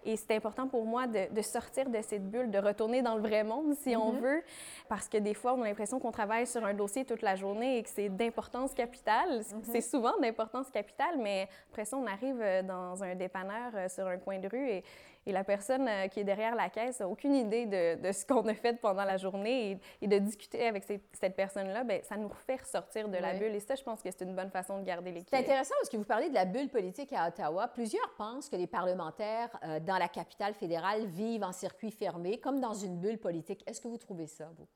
Et 0.04 0.16
c'est 0.16 0.36
important 0.36 0.68
pour 0.68 0.84
moi 0.84 1.06
de, 1.06 1.42
sortir 1.42 1.90
de 1.90 2.00
cette 2.00 2.30
bulle, 2.30 2.50
de 2.50 2.58
retourner 2.58 3.02
dans 3.02 3.16
le 3.16 3.22
vrai 3.22 3.42
monde, 3.42 3.74
si 3.74 3.96
on 3.96 4.12
mm-hmm. 4.12 4.20
veut, 4.20 4.42
parce 4.88 5.08
que 5.08 5.18
des 5.18 5.34
fois, 5.34 5.54
on 5.54 5.62
a 5.62 5.64
l'impression 5.64 5.98
qu'on 5.98 6.12
travaille 6.12 6.46
sur 6.46 6.64
un 6.64 6.74
dossier 6.74 7.04
toute 7.04 7.22
la 7.22 7.34
journée 7.34 7.78
et 7.78 7.82
que 7.82 7.88
c'est 7.88 8.08
d'importance 8.08 8.72
capitale. 8.72 9.40
Mm-hmm. 9.40 9.64
C'est 9.64 9.80
souvent 9.80 10.16
d'importance 10.20 10.70
capitale, 10.70 11.16
mais 11.18 11.48
après 11.70 11.84
ça, 11.84 11.96
on 11.96 12.06
arrive 12.06 12.40
euh, 12.40 12.62
dans 12.62 13.02
un 13.02 13.16
dépanneur 13.16 13.72
euh, 13.74 13.88
sur 13.88 14.06
un 14.06 14.18
coin 14.18 14.38
de 14.38 14.48
rue 14.48 14.68
et 14.68 14.84
et 15.26 15.32
la 15.32 15.44
personne 15.44 15.88
euh, 15.88 16.08
qui 16.08 16.20
est 16.20 16.24
derrière 16.24 16.54
la 16.54 16.68
caisse 16.68 17.00
n'a 17.00 17.08
aucune 17.08 17.34
idée 17.34 17.66
de, 17.66 18.12
ce 18.12 18.26
qu'on 18.26 18.46
a 18.46 18.54
fait 18.54 18.74
pendant 18.80 19.04
la 19.04 19.16
journée 19.16 19.78
et, 20.00 20.06
de 20.06 20.18
discuter 20.18 20.66
avec 20.66 20.84
cette 20.84 21.36
personne-là, 21.36 21.84
bien, 21.84 22.00
ça 22.02 22.16
nous 22.16 22.28
refait 22.28 22.56
ressortir 22.56 23.08
de 23.08 23.16
la 23.16 23.34
bulle. 23.34 23.54
Et 23.54 23.60
ça, 23.60 23.74
je 23.74 23.82
pense 23.82 24.02
que 24.02 24.10
c'est 24.10 24.24
une 24.24 24.34
bonne 24.34 24.50
façon 24.50 24.78
de 24.78 24.84
garder 24.84 25.10
l'équilibre. 25.10 25.30
C'est 25.30 25.38
intéressant 25.38 25.74
parce 25.80 25.88
que 25.88 25.96
vous 25.96 26.04
parlez 26.04 26.28
de 26.28 26.34
la 26.34 26.44
bulle 26.44 26.68
politique 26.68 27.12
à 27.12 27.28
Ottawa. 27.28 27.68
Plusieurs 27.68 28.14
pensent 28.16 28.48
que 28.48 28.56
les 28.56 28.66
parlementaires 28.66 29.50
euh, 29.64 29.80
dans 29.80 29.98
la 29.98 30.08
capitale 30.08 30.54
fédérale 30.54 31.06
vivent 31.06 31.44
en 31.44 31.52
circuit 31.52 31.90
fermé, 31.90 32.38
comme 32.38 32.60
dans 32.60 32.74
une 32.74 32.98
bulle 32.98 33.18
politique. 33.18 33.62
Est-ce 33.66 33.80
que 33.80 33.88
vous 33.88 33.98
trouvez 33.98 34.26
ça, 34.26 34.50
vous? 34.56 34.66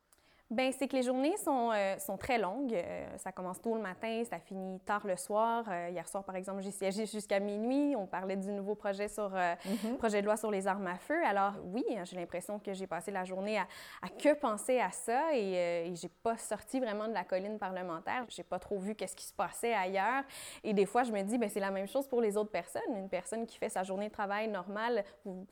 Bien, 0.50 0.72
c'est 0.72 0.88
que 0.88 0.96
les 0.96 1.02
journées 1.02 1.36
sont, 1.36 1.72
euh, 1.74 1.98
sont 1.98 2.16
très 2.16 2.38
longues. 2.38 2.72
Euh, 2.72 3.06
ça 3.18 3.32
commence 3.32 3.60
tôt 3.60 3.74
le 3.74 3.82
matin, 3.82 4.22
ça 4.24 4.38
finit 4.38 4.80
tard 4.80 5.06
le 5.06 5.14
soir. 5.18 5.66
Euh, 5.68 5.90
hier 5.90 6.08
soir, 6.08 6.24
par 6.24 6.36
exemple, 6.36 6.62
j'ai 6.62 6.70
siégé 6.70 7.04
jusqu'à 7.04 7.38
minuit. 7.38 7.94
On 7.94 8.06
parlait 8.06 8.36
du 8.36 8.50
nouveau 8.52 8.74
projet 8.74 9.08
sur 9.08 9.28
mhm. 9.28 9.98
projet 9.98 10.22
de 10.22 10.26
loi 10.26 10.38
sur 10.38 10.50
les 10.50 10.66
armes 10.66 10.86
à 10.86 10.96
feu. 10.96 11.22
Alors 11.26 11.52
oui, 11.64 11.84
j'ai 12.04 12.16
l'impression 12.16 12.58
que 12.58 12.72
j'ai 12.72 12.86
passé 12.86 13.10
la 13.10 13.26
journée 13.26 13.58
à, 13.58 13.66
à, 14.00 14.08
que 14.08 14.32
penser 14.32 14.80
à 14.80 14.90
ça 14.90 15.34
et, 15.34 15.88
et 15.90 15.94
j'ai 15.94 16.08
pas 16.08 16.38
sorti 16.38 16.80
vraiment 16.80 17.08
de 17.08 17.12
la 17.12 17.24
colline 17.24 17.58
parlementaire. 17.58 18.24
J'ai 18.30 18.42
pas 18.42 18.58
trop 18.58 18.78
vu 18.78 18.94
qu'est-ce 18.94 19.16
qui 19.16 19.26
se 19.26 19.34
passait 19.34 19.74
ailleurs. 19.74 20.24
Et 20.64 20.72
des 20.72 20.86
fois, 20.86 21.02
je 21.02 21.12
me 21.12 21.20
dis, 21.24 21.36
ben 21.36 21.50
c'est 21.50 21.60
la 21.60 21.70
même 21.70 21.88
chose 21.88 22.08
pour 22.08 22.22
les 22.22 22.38
autres 22.38 22.50
personnes. 22.50 22.96
Une 22.96 23.10
personne 23.10 23.46
qui 23.46 23.58
fait 23.58 23.68
sa 23.68 23.82
journée 23.82 24.08
de 24.08 24.14
travail 24.14 24.48
normale 24.48 25.04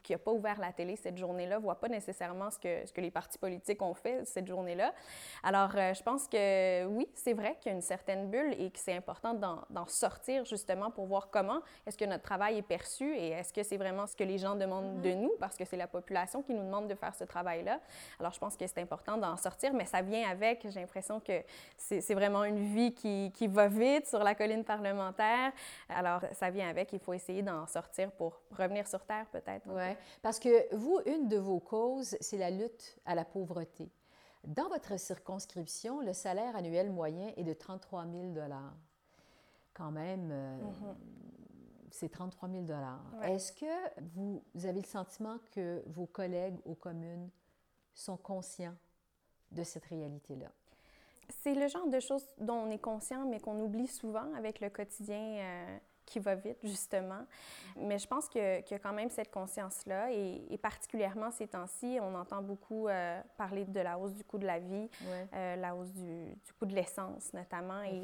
qui 0.02 0.14
a 0.14 0.18
pas 0.18 0.32
ouvert 0.32 0.58
la 0.58 0.72
télé 0.72 0.96
cette 0.96 1.18
journée-là 1.18 1.58
voit 1.58 1.78
pas 1.78 1.88
nécessairement 1.88 2.50
ce 2.50 2.58
que, 2.58 2.86
ce 2.86 2.94
que 2.94 3.02
les 3.02 3.10
partis 3.10 3.36
politiques 3.36 3.82
ont 3.82 3.94
fait 3.94 4.24
cette 4.24 4.46
journée-là. 4.46 4.85
Alors, 5.42 5.70
euh, 5.76 5.94
je 5.94 6.02
pense 6.02 6.26
que 6.26 6.86
oui, 6.86 7.08
c'est 7.14 7.32
vrai 7.32 7.56
qu'il 7.60 7.70
y 7.70 7.74
a 7.74 7.76
une 7.76 7.82
certaine 7.82 8.30
bulle 8.30 8.54
et 8.58 8.70
que 8.70 8.78
c'est 8.78 8.96
important 8.96 9.34
d'en 9.34 9.86
sortir 9.86 10.44
justement 10.44 10.90
pour 10.90 11.06
voir 11.06 11.30
comment 11.30 11.60
est-ce 11.86 11.96
que 11.96 12.04
notre 12.04 12.24
travail 12.24 12.58
est 12.58 12.62
perçu 12.62 13.16
et 13.16 13.30
est-ce 13.30 13.52
que 13.52 13.62
c'est 13.62 13.76
vraiment 13.76 14.06
ce 14.06 14.16
que 14.16 14.24
les 14.24 14.38
gens 14.38 14.56
demandent 14.56 15.00
de 15.00 15.10
mm-hmm. 15.10 15.20
nous 15.20 15.32
parce 15.38 15.56
que 15.56 15.64
c'est 15.64 15.76
la 15.76 15.86
population 15.86 16.42
qui 16.42 16.52
nous 16.54 16.64
demande 16.64 16.88
de 16.88 16.94
faire 16.94 17.14
ce 17.14 17.24
travail-là. 17.24 17.80
Alors, 18.18 18.32
je 18.32 18.38
pense 18.38 18.56
que 18.56 18.66
c'est 18.66 18.80
important 18.80 19.16
d'en 19.16 19.36
sortir, 19.36 19.72
mais 19.72 19.84
ça 19.84 20.02
vient 20.02 20.28
avec, 20.28 20.66
j'ai 20.68 20.80
l'impression 20.80 21.20
que 21.20 21.42
c'est 21.76 22.14
vraiment 22.14 22.44
une 22.44 22.74
vie 22.74 22.92
qui, 22.92 23.30
qui, 23.32 23.46
va 23.46 23.68
vite 23.68 24.06
sur 24.06 24.24
la 24.24 24.34
colline 24.34 24.64
parlementaire. 24.64 25.52
Alors, 25.88 26.22
ça 26.32 26.50
vient 26.50 26.68
avec, 26.68 26.92
il 26.92 26.98
faut 26.98 27.12
essayer 27.12 27.42
d'en 27.42 27.66
sortir 27.66 28.10
pour 28.12 28.40
revenir 28.50 28.86
sur 28.88 29.04
Terre 29.04 29.26
peut-être. 29.30 29.66
Oui, 29.68 29.94
parce 30.22 30.40
que 30.40 30.74
vous, 30.74 31.00
une 31.06 31.28
de 31.28 31.38
vos 31.38 31.60
causes, 31.60 32.16
c'est 32.20 32.38
la 32.38 32.50
lutte 32.50 32.96
à 33.04 33.14
la 33.14 33.24
pauvreté. 33.24 33.88
Dans 34.44 34.68
votre 34.68 34.98
circonscription, 34.98 36.00
le 36.00 36.12
salaire 36.12 36.54
annuel 36.56 36.90
moyen 36.90 37.32
est 37.36 37.44
de 37.44 37.52
33 37.52 38.06
000 38.06 38.34
Quand 39.74 39.90
même, 39.90 40.30
euh, 40.30 40.58
mm-hmm. 40.58 40.94
c'est 41.90 42.08
33 42.08 42.48
000 42.48 42.64
Est-ce 43.22 43.52
que 43.52 44.00
vous, 44.14 44.42
avez 44.62 44.80
le 44.80 44.86
sentiment 44.86 45.38
que 45.50 45.82
vos 45.88 46.06
collègues 46.06 46.58
aux 46.64 46.74
communes 46.74 47.28
sont 47.92 48.16
conscients 48.16 48.76
de 49.50 49.64
cette 49.64 49.86
réalité-là? 49.86 50.50
C'est 51.28 51.54
le 51.54 51.66
genre 51.66 51.88
de 51.88 51.98
choses 51.98 52.24
dont 52.38 52.54
on 52.54 52.70
est 52.70 52.78
conscient, 52.78 53.26
mais 53.26 53.40
qu'on 53.40 53.58
oublie 53.60 53.88
souvent 53.88 54.32
avec 54.34 54.60
le 54.60 54.70
quotidien. 54.70 55.18
Euh, 55.18 55.78
qui 56.06 56.20
va 56.20 56.34
vite, 56.34 56.58
justement. 56.62 57.24
Mais 57.76 57.98
je 57.98 58.06
pense 58.06 58.28
qu'il 58.28 58.40
y 58.40 58.74
a 58.74 58.78
quand 58.78 58.92
même 58.92 59.10
cette 59.10 59.30
conscience-là. 59.30 60.12
Et, 60.12 60.56
particulièrement 60.62 61.30
ces 61.30 61.46
temps-ci, 61.46 61.98
on 62.00 62.14
entend 62.14 62.42
beaucoup 62.42 62.88
euh, 62.88 63.20
parler 63.36 63.64
de 63.64 63.80
la 63.80 63.98
hausse 63.98 64.14
du 64.14 64.24
coût 64.24 64.38
de 64.38 64.46
la 64.46 64.58
vie, 64.58 64.88
euh, 65.34 65.56
la 65.56 65.76
hausse 65.76 65.92
du, 65.92 66.34
coût 66.58 66.66
de 66.66 66.74
l'essence, 66.74 67.32
notamment, 67.34 67.82
et, 67.82 68.02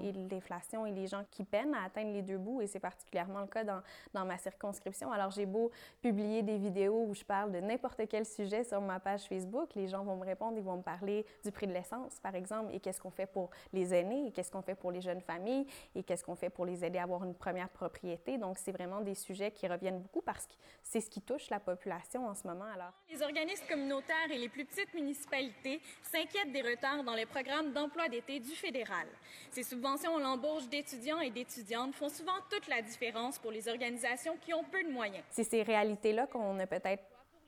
et 0.00 0.12
l'inflation 0.12 0.84
et 0.84 0.90
les 0.90 1.06
gens 1.06 1.24
qui 1.30 1.44
peinent 1.44 1.74
à 1.74 1.84
atteindre 1.84 2.12
les 2.12 2.22
deux 2.22 2.38
bouts. 2.38 2.60
Et 2.60 2.66
c'est 2.66 2.80
particulièrement 2.80 3.40
le 3.40 3.46
cas 3.46 3.64
dans, 3.64 3.80
dans 4.12 4.24
ma 4.24 4.36
circonscription. 4.36 5.12
Alors, 5.12 5.30
j'ai 5.30 5.46
beau 5.46 5.70
publier 6.02 6.42
des 6.42 6.58
vidéos 6.58 7.06
où 7.06 7.14
je 7.14 7.24
parle 7.24 7.52
de 7.52 7.60
n'importe 7.60 8.02
quel 8.08 8.26
sujet 8.26 8.64
sur 8.64 8.80
ma 8.80 9.00
page 9.00 9.24
Facebook, 9.24 9.74
les 9.74 9.88
gens 9.88 10.04
vont 10.04 10.16
me 10.16 10.24
répondre, 10.24 10.56
ils 10.56 10.64
vont 10.64 10.76
me 10.76 10.82
parler 10.82 11.24
du 11.44 11.52
prix 11.52 11.66
de 11.66 11.72
l'essence, 11.72 12.18
par 12.20 12.34
exemple, 12.34 12.74
et 12.74 12.80
qu'est-ce 12.80 13.00
qu'on 13.00 13.10
fait 13.10 13.26
pour 13.26 13.50
les 13.72 13.94
aînés, 13.94 14.26
et 14.26 14.32
qu'est-ce 14.32 14.50
qu'on 14.50 14.62
fait 14.62 14.74
pour 14.74 14.90
les 14.90 15.00
jeunes 15.00 15.20
familles, 15.20 15.66
et 15.94 16.02
qu'est-ce 16.02 16.24
qu'on 16.24 16.34
fait 16.34 16.50
pour 16.50 16.66
les 16.66 16.84
aider 16.84 16.98
à 16.98 17.04
avoir 17.04 17.24
une 17.24 17.34
première 17.42 17.68
propriété. 17.68 18.38
Donc, 18.38 18.56
c'est 18.56 18.70
vraiment 18.70 19.00
des 19.00 19.16
sujets 19.16 19.50
qui 19.50 19.66
reviennent 19.66 20.00
beaucoup 20.00 20.22
parce 20.22 20.46
que 20.46 20.52
c'est 20.84 21.00
ce 21.00 21.10
qui 21.10 21.20
touche 21.20 21.50
la 21.50 21.58
population 21.58 22.24
en 22.28 22.34
ce 22.34 22.46
moment. 22.46 22.66
Alors, 22.72 22.92
les 23.10 23.20
organismes 23.20 23.66
communautaires 23.68 24.30
et 24.30 24.38
les 24.38 24.48
plus 24.48 24.64
petites 24.64 24.94
municipalités 24.94 25.80
s'inquiètent 26.04 26.52
des 26.52 26.62
retards 26.62 27.02
dans 27.02 27.14
les 27.14 27.26
programmes 27.26 27.72
d'emploi 27.72 28.08
d'été 28.08 28.38
du 28.38 28.52
fédéral. 28.52 29.08
Ces 29.50 29.64
subventions 29.64 30.16
à 30.16 30.20
l'embauche 30.20 30.68
d'étudiants 30.68 31.18
et 31.18 31.30
d'étudiantes 31.30 31.94
font 31.96 32.08
souvent 32.08 32.38
toute 32.48 32.68
la 32.68 32.80
différence 32.80 33.40
pour 33.40 33.50
les 33.50 33.68
organisations 33.68 34.36
qui 34.40 34.54
ont 34.54 34.62
peu 34.62 34.84
de 34.84 34.90
moyens. 34.90 35.24
C'est 35.30 35.44
ces 35.44 35.64
réalités-là 35.64 36.28
qu'on 36.28 36.56
a 36.60 36.66
peut-être 36.68 37.02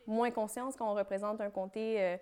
moins 0.08 0.32
conscience 0.32 0.74
quand 0.76 0.90
on 0.90 0.94
représente 0.94 1.40
un 1.40 1.50
comté 1.50 2.02
euh, 2.02 2.16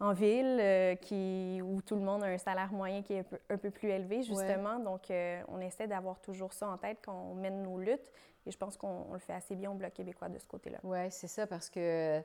en 0.00 0.12
ville, 0.12 0.58
euh, 0.60 0.94
qui, 0.96 1.60
où 1.62 1.80
tout 1.80 1.94
le 1.94 2.02
monde 2.02 2.24
a 2.24 2.26
un 2.26 2.38
salaire 2.38 2.72
moyen 2.72 3.02
qui 3.02 3.14
est 3.14 3.24
un 3.48 3.56
peu, 3.56 3.70
plus 3.70 3.90
élevé, 3.90 4.22
justement. 4.22 4.78
Donc, 4.78 5.10
euh, 5.10 5.40
on 5.48 5.60
essaie 5.60 5.86
d'avoir 5.86 6.20
toujours 6.20 6.52
ça 6.52 6.68
en 6.68 6.76
tête 6.76 6.98
quand 7.04 7.30
on 7.30 7.34
mène 7.34 7.62
nos 7.62 7.78
luttes. 7.78 8.10
Et 8.46 8.50
je 8.50 8.58
pense 8.58 8.76
qu'on 8.76 9.12
le 9.12 9.18
fait 9.18 9.32
assez 9.32 9.54
bien 9.54 9.70
au 9.70 9.74
Bloc 9.74 9.92
québécois 9.94 10.28
de 10.28 10.38
ce 10.38 10.46
côté-là. 10.46 10.78
Oui, 10.82 11.10
c'est 11.10 11.28
ça, 11.28 11.46
parce 11.46 11.70
que 11.70 12.20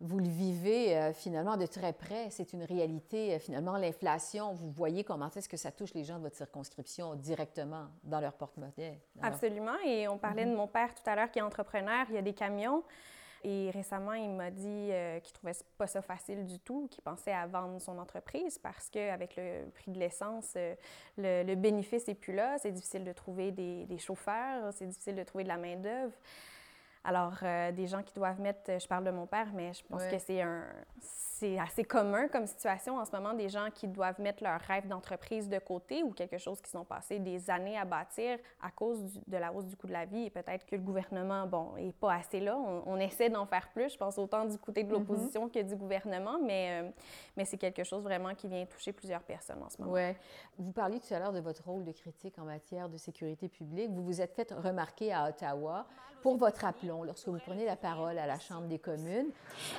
vous 0.00 0.18
le 0.18 0.28
vivez 0.28 0.96
euh, 0.96 1.12
finalement 1.12 1.58
de 1.58 1.66
très 1.66 1.92
près. 1.92 2.30
C'est 2.30 2.54
une 2.54 2.62
réalité. 2.62 3.38
finalement, 3.40 3.76
l'inflation, 3.76 4.54
vous 4.54 4.70
voyez 4.70 5.04
comment 5.04 5.30
est-ce 5.30 5.48
que 5.48 5.58
ça 5.58 5.72
touche 5.72 5.92
les 5.94 6.04
gens 6.04 6.16
de 6.16 6.22
votre 6.22 6.36
circonscription 6.36 7.16
directement 7.16 7.88
dans 8.04 8.20
leur 8.20 8.32
porte-monnaie. 8.32 9.00
Absolument. 9.20 9.76
Et 9.84 10.08
on 10.08 10.16
parlait 10.16 10.46
de 10.46 10.50
mhm. 10.50 10.56
mon 10.56 10.68
père 10.68 10.94
tout 10.94 11.10
à 11.10 11.16
l'heure 11.16 11.30
qui 11.30 11.40
est 11.40 11.42
entrepreneur. 11.42 12.06
Il 12.08 12.14
y 12.14 12.18
a 12.18 12.22
des 12.22 12.34
camions. 12.34 12.82
Et 13.42 13.70
récemment, 13.70 14.12
il 14.12 14.30
m'a 14.30 14.50
dit 14.50 14.90
euh, 14.90 15.18
qu'il 15.20 15.32
trouvait 15.32 15.56
pas 15.78 15.86
ça 15.86 16.02
facile 16.02 16.44
du 16.44 16.58
tout, 16.58 16.88
qu'il 16.90 17.02
pensait 17.02 17.32
à 17.32 17.46
vendre 17.46 17.80
son 17.80 17.98
entreprise 17.98 18.58
parce 18.58 18.90
qu'avec 18.90 19.36
le 19.36 19.70
prix 19.70 19.90
de 19.90 19.98
l'essence, 19.98 20.52
euh, 20.56 20.74
le, 21.16 21.54
bénéfice 21.54 22.06
n'est 22.06 22.14
plus 22.14 22.34
là. 22.34 22.58
C'est 22.58 22.72
difficile 22.72 23.04
de 23.04 23.12
trouver 23.12 23.50
des, 23.50 23.86
des 23.86 23.98
chauffeurs, 23.98 24.72
c'est 24.74 24.86
difficile 24.86 25.14
de 25.14 25.22
trouver 25.22 25.44
de 25.44 25.48
la 25.48 25.56
main-d'œuvre. 25.56 26.12
Alors, 27.02 27.38
euh, 27.42 27.72
des 27.72 27.86
gens 27.86 28.02
qui 28.02 28.14
doivent 28.14 28.40
mettre, 28.40 28.78
je 28.78 28.86
parle 28.86 29.04
de 29.04 29.10
mon 29.10 29.26
père, 29.26 29.48
mais 29.54 29.72
je 29.72 29.82
pense 29.88 30.04
que 30.04 30.18
c'est 30.18 30.42
un, 30.42 30.64
c'est 31.40 31.58
assez 31.58 31.84
commun 31.84 32.28
comme 32.28 32.46
situation 32.46 32.98
en 32.98 33.04
ce 33.06 33.12
moment, 33.12 33.32
des 33.32 33.48
gens 33.48 33.68
qui 33.74 33.88
doivent 33.88 34.20
mettre 34.20 34.44
leur 34.44 34.60
rêve 34.60 34.86
d'entreprise 34.86 35.48
de 35.48 35.58
côté 35.58 36.02
ou 36.02 36.10
quelque 36.10 36.36
chose 36.36 36.60
qui 36.60 36.70
sont 36.70 36.84
passés 36.84 37.18
des 37.18 37.48
années 37.48 37.78
à 37.78 37.86
bâtir 37.86 38.38
à 38.60 38.70
cause 38.70 39.00
de 39.26 39.36
la 39.38 39.50
hausse 39.50 39.64
du 39.64 39.74
coût 39.74 39.86
de 39.86 39.92
la 39.92 40.04
vie. 40.04 40.26
Et 40.26 40.30
peut-être 40.30 40.66
que 40.66 40.76
le 40.76 40.82
gouvernement, 40.82 41.46
bon, 41.46 41.72
n'est 41.76 41.92
pas 41.92 42.12
assez 42.12 42.40
là. 42.40 42.58
On, 42.58 43.00
essaie 43.00 43.30
d'en 43.30 43.46
faire 43.46 43.70
plus, 43.70 43.94
je 43.94 43.96
pense 43.96 44.18
autant 44.18 44.44
du 44.44 44.58
côté 44.58 44.84
de 44.84 44.88
mm-hmm. 44.88 44.92
l'opposition 44.92 45.48
que 45.48 45.62
du 45.62 45.76
gouvernement, 45.76 46.38
mais, 46.44 46.82
euh, 46.82 46.90
mais 47.38 47.46
c'est 47.46 47.56
quelque 47.56 47.84
chose 47.84 48.02
vraiment 48.02 48.34
qui 48.34 48.46
vient 48.46 48.66
toucher 48.66 48.92
plusieurs 48.92 49.22
personnes 49.22 49.62
en 49.62 49.70
ce 49.70 49.80
moment. 49.80 49.94
Oui. 49.94 50.12
Vous 50.58 50.72
parliez 50.72 51.00
tout 51.00 51.14
à 51.14 51.18
l'heure 51.18 51.32
de 51.32 51.40
votre 51.40 51.64
rôle 51.64 51.84
de 51.84 51.92
critique 51.92 52.38
en 52.38 52.44
matière 52.44 52.90
de 52.90 52.98
sécurité 52.98 53.48
publique. 53.48 53.90
Vous 53.90 54.04
vous 54.04 54.20
êtes 54.20 54.34
fait 54.34 54.52
remarquer 54.52 55.14
à 55.14 55.30
Ottawa 55.30 55.86
pour 56.22 56.36
votre 56.36 56.64
aplomb 56.64 57.04
lorsque 57.04 57.28
vous 57.28 57.38
prenez 57.38 57.64
la 57.64 57.76
parole 57.76 58.18
à 58.18 58.26
la 58.26 58.38
Chambre 58.38 58.66
des 58.66 58.78
communes. 58.78 59.30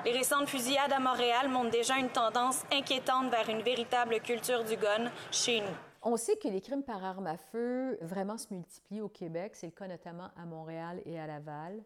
Les 0.06 0.12
récentes 0.12 0.48
fusillades 0.48 0.92
à 0.92 1.00
Montréal 1.00 1.50
montrent 1.52 1.72
déjà 1.72 1.98
une 1.98 2.10
tendance 2.10 2.64
inquiétante 2.72 3.30
vers 3.30 3.48
une 3.50 3.62
véritable 3.62 4.20
culture 4.22 4.64
du 4.64 4.78
gun 4.78 5.12
chez 5.32 5.62
nous. 5.62 5.76
On 6.04 6.18
sait 6.18 6.36
que 6.38 6.48
les 6.48 6.62
crimes 6.62 6.84
par 6.84 7.04
arme 7.04 7.28
à 7.28 7.38
feu 7.38 7.98
vraiment 8.02 8.38
se 8.38 8.48
multiplient 8.52 9.02
au 9.02 9.10
Québec. 9.10 9.52
C'est 9.56 9.68
le 9.68 9.72
cas 9.72 9.88
notamment 9.88 10.30
à 10.36 10.46
Montréal 10.46 11.02
et 11.06 11.20
à 11.20 11.28
Laval. 11.28 11.84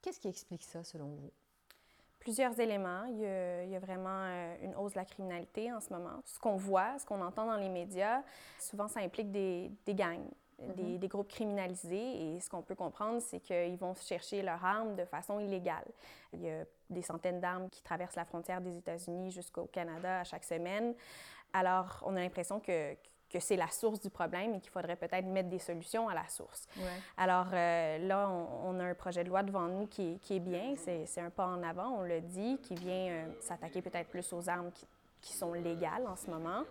Qu'est-ce 0.00 0.20
qui 0.20 0.28
explique 0.28 0.62
ça 0.62 0.84
selon 0.84 1.06
vous? 1.06 1.32
Plusieurs 2.20 2.58
éléments. 2.60 3.04
Il 3.06 3.18
y, 3.20 3.76
a, 3.76 3.78
vraiment 3.80 4.22
euh, 4.26 4.56
une 4.62 4.74
hausse 4.76 4.92
de 4.92 4.98
la 4.98 5.04
criminalité 5.04 5.72
en 5.72 5.80
ce 5.80 5.92
moment. 5.92 6.20
Ce 6.24 6.38
qu'on 6.38 6.56
voit, 6.56 6.98
ce 6.98 7.06
qu'on 7.06 7.20
entend 7.20 7.46
dans 7.46 7.56
les 7.56 7.68
médias, 7.68 8.22
souvent 8.60 8.86
ça 8.86 9.00
implique 9.00 9.32
des, 9.32 9.72
des 9.86 9.94
gangs, 9.94 10.28
Mhm. 10.60 10.98
des, 10.98 11.08
groupes 11.08 11.28
criminalisés. 11.28 12.34
Et 12.36 12.40
ce 12.40 12.48
qu'on 12.50 12.62
peut 12.62 12.74
comprendre, 12.74 13.20
c'est 13.20 13.40
qu'ils 13.40 13.76
vont 13.76 13.94
chercher 13.94 14.42
leurs 14.42 14.64
armes 14.64 14.96
de 14.96 15.04
façon 15.04 15.38
illégale. 15.38 15.86
Il 16.32 16.42
y 16.42 16.50
a 16.50 16.64
des 16.90 17.02
centaines 17.02 17.40
d'armes 17.40 17.68
qui 17.70 17.82
traversent 17.82 18.16
la 18.16 18.24
frontière 18.24 18.60
des 18.60 18.76
États-Unis 18.76 19.30
jusqu'au 19.30 19.66
Canada 19.66 20.20
à 20.20 20.24
chaque 20.24 20.44
semaine. 20.44 20.94
Alors, 21.52 22.02
on 22.04 22.16
a 22.16 22.20
l'impression 22.20 22.60
que, 22.60 22.94
que 23.30 23.40
c'est 23.40 23.56
la 23.56 23.68
source 23.68 24.00
du 24.00 24.10
problème 24.10 24.54
et 24.54 24.60
qu'il 24.60 24.70
faudrait 24.70 24.96
peut-être 24.96 25.26
mettre 25.26 25.48
des 25.48 25.58
solutions 25.58 26.08
à 26.08 26.14
la 26.14 26.26
source. 26.28 26.66
Alors 27.16 27.48
euh, 27.52 27.98
là, 27.98 28.28
on, 28.28 28.78
a 28.80 28.84
un 28.84 28.94
projet 28.94 29.22
de 29.24 29.28
loi 29.28 29.42
devant 29.42 29.68
nous 29.68 29.86
qui, 29.86 30.18
qui 30.20 30.36
est 30.36 30.40
bien, 30.40 30.74
c'est 30.76 31.20
un 31.20 31.30
pas 31.30 31.46
en 31.46 31.62
avant, 31.62 31.98
on 31.98 32.02
le 32.02 32.20
dit, 32.20 32.58
qui 32.62 32.74
vient 32.74 33.08
euh, 33.08 33.26
s'attaquer 33.40 33.82
peut-être 33.82 34.08
plus 34.08 34.32
aux 34.32 34.48
armes 34.48 34.70
qui, 34.72 34.86
qui, 35.20 35.32
sont 35.34 35.52
légales 35.52 36.06
en 36.06 36.16
ce 36.16 36.30
moment. 36.30 36.64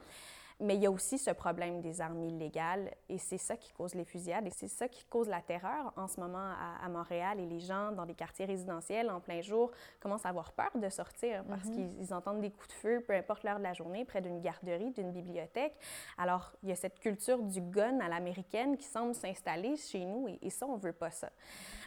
Mais 0.60 0.76
il 0.76 0.82
y 0.82 0.88
a 0.88 0.92
aussi 0.92 1.20
ce 1.20 1.30
problème 1.30 1.82
des 1.82 2.02
armes 2.02 2.24
illégales 2.24 2.92
et 3.10 3.20
c'est 3.20 3.38
ça 3.38 3.56
qui 3.56 3.72
cause 3.74 3.94
les 3.94 4.06
fusillades 4.06 4.48
et 4.48 4.50
c'est 4.50 4.68
ça 4.68 4.88
qui 4.88 5.06
cause 5.06 5.28
la 5.28 5.40
terreur 5.40 5.94
en 5.96 6.08
ce 6.08 6.20
moment 6.20 6.52
à, 6.82 6.90
Montréal 6.90 7.40
et 7.40 7.46
les 7.46 7.60
gens 7.60 7.92
dans 7.92 8.08
des 8.08 8.16
quartiers 8.16 8.46
résidentiels 8.46 9.12
en 9.12 9.20
plein 9.20 9.42
jour 9.42 9.72
commencent 10.00 10.26
à 10.26 10.30
avoir 10.30 10.54
peur 10.54 10.72
de 10.74 10.90
sortir 10.90 11.44
parce 11.48 11.66
mhm. 11.66 11.96
qu'ils 12.00 12.14
entendent 12.14 12.42
des 12.42 12.50
coups 12.50 12.70
de 12.70 12.74
feu, 12.74 13.04
peu 13.06 13.14
importe 13.14 13.44
l'heure 13.44 13.60
de 13.60 13.64
la 13.64 13.74
journée, 13.74 14.04
près 14.04 14.22
d'une 14.22 14.42
garderie, 14.42 14.92
d'une 14.92 15.12
bibliothèque. 15.12 15.76
Alors, 16.18 16.54
il 16.64 16.70
y 16.70 16.72
a 16.72 16.76
cette 16.76 17.00
culture 17.00 17.44
du 17.44 17.62
gun 17.62 18.00
à 18.00 18.10
l'américaine 18.10 18.78
qui 18.78 18.86
semble 18.86 19.14
s'installer 19.14 19.76
chez 19.76 20.06
nous 20.06 20.28
et, 20.28 20.40
et 20.42 20.50
ça, 20.50 20.66
on 20.66 20.78
veut 20.78 20.94
pas 20.94 21.12
ça. 21.12 21.30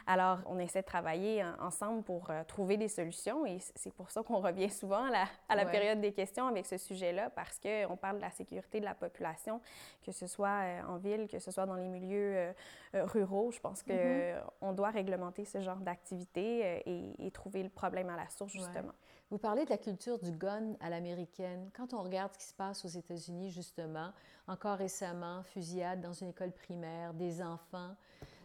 Alors, 0.06 0.38
on 0.46 0.58
essaie 0.58 0.82
de 0.82 0.86
travailler 0.86 1.44
ensemble 1.60 2.02
pour 2.02 2.30
euh, 2.30 2.44
trouver 2.44 2.76
des 2.76 2.88
solutions 2.88 3.44
et 3.46 3.58
c'est 3.74 3.92
pour 3.92 4.10
ça 4.10 4.22
qu'on 4.22 4.40
revient 4.40 4.70
souvent 4.70 5.04
à 5.48 5.54
la, 5.56 5.66
période 5.66 6.00
des 6.00 6.12
questions 6.12 6.46
avec 6.46 6.66
ce 6.66 6.78
sujet-là 6.78 7.30
parce 7.30 7.58
qu'on 7.58 7.96
parle 7.96 8.16
de 8.16 8.22
la 8.22 8.30
sécurité 8.30 8.59
de 8.80 8.84
la 8.84 8.94
population, 8.94 9.60
que 10.04 10.12
ce 10.12 10.26
soit 10.26 10.62
euh, 10.62 10.82
en 10.88 10.96
ville, 10.98 11.28
que 11.28 11.38
ce 11.38 11.50
soit 11.50 11.66
dans 11.66 11.76
les 11.76 11.88
milieux 11.88 12.36
euh, 12.36 12.52
ruraux. 12.92 13.50
Je 13.52 13.60
pense 13.60 13.82
qu'on 13.82 13.92
mm-hmm. 13.92 14.74
doit 14.74 14.90
réglementer 14.90 15.44
ce 15.44 15.60
genre 15.60 15.78
d'activité 15.78 16.82
et, 16.86 17.30
trouver 17.30 17.62
le 17.62 17.70
problème 17.70 18.10
à 18.10 18.16
la 18.16 18.28
source, 18.28 18.52
justement. 18.52 18.92
Vous 19.30 19.38
parlez 19.38 19.64
de 19.64 19.70
la 19.70 19.78
culture 19.78 20.18
du 20.18 20.32
gun 20.32 20.74
à 20.80 20.90
l'américaine. 20.90 21.70
Quand 21.74 21.94
on 21.94 22.02
regarde 22.02 22.32
ce 22.32 22.38
qui 22.38 22.46
se 22.46 22.54
passe 22.54 22.84
aux 22.84 22.88
États-Unis, 22.88 23.50
justement, 23.50 24.12
encore 24.48 24.76
récemment, 24.76 25.42
fusillade 25.44 26.00
dans 26.00 26.12
une 26.12 26.28
école 26.28 26.50
primaire, 26.50 27.14
des 27.14 27.40
enfants 27.40 27.94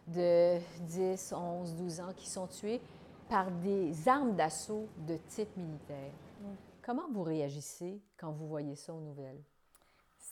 de 0.06 0.58
10, 0.82 1.32
11, 1.32 1.74
12 1.74 2.00
ans 2.00 2.12
qui 2.16 2.30
sont 2.30 2.46
tués 2.46 2.80
par 3.28 3.50
des 3.50 4.08
armes 4.08 4.36
d'assaut 4.36 4.86
de 5.06 5.16
type 5.28 5.56
militaire. 5.56 6.12
Mm. 6.40 6.46
Comment 6.82 7.08
vous 7.10 7.24
réagissez 7.24 8.00
quand 8.16 8.30
vous 8.30 8.46
voyez 8.46 8.76
ça 8.76 8.94
aux 8.94 9.00
nouvelles? 9.00 9.42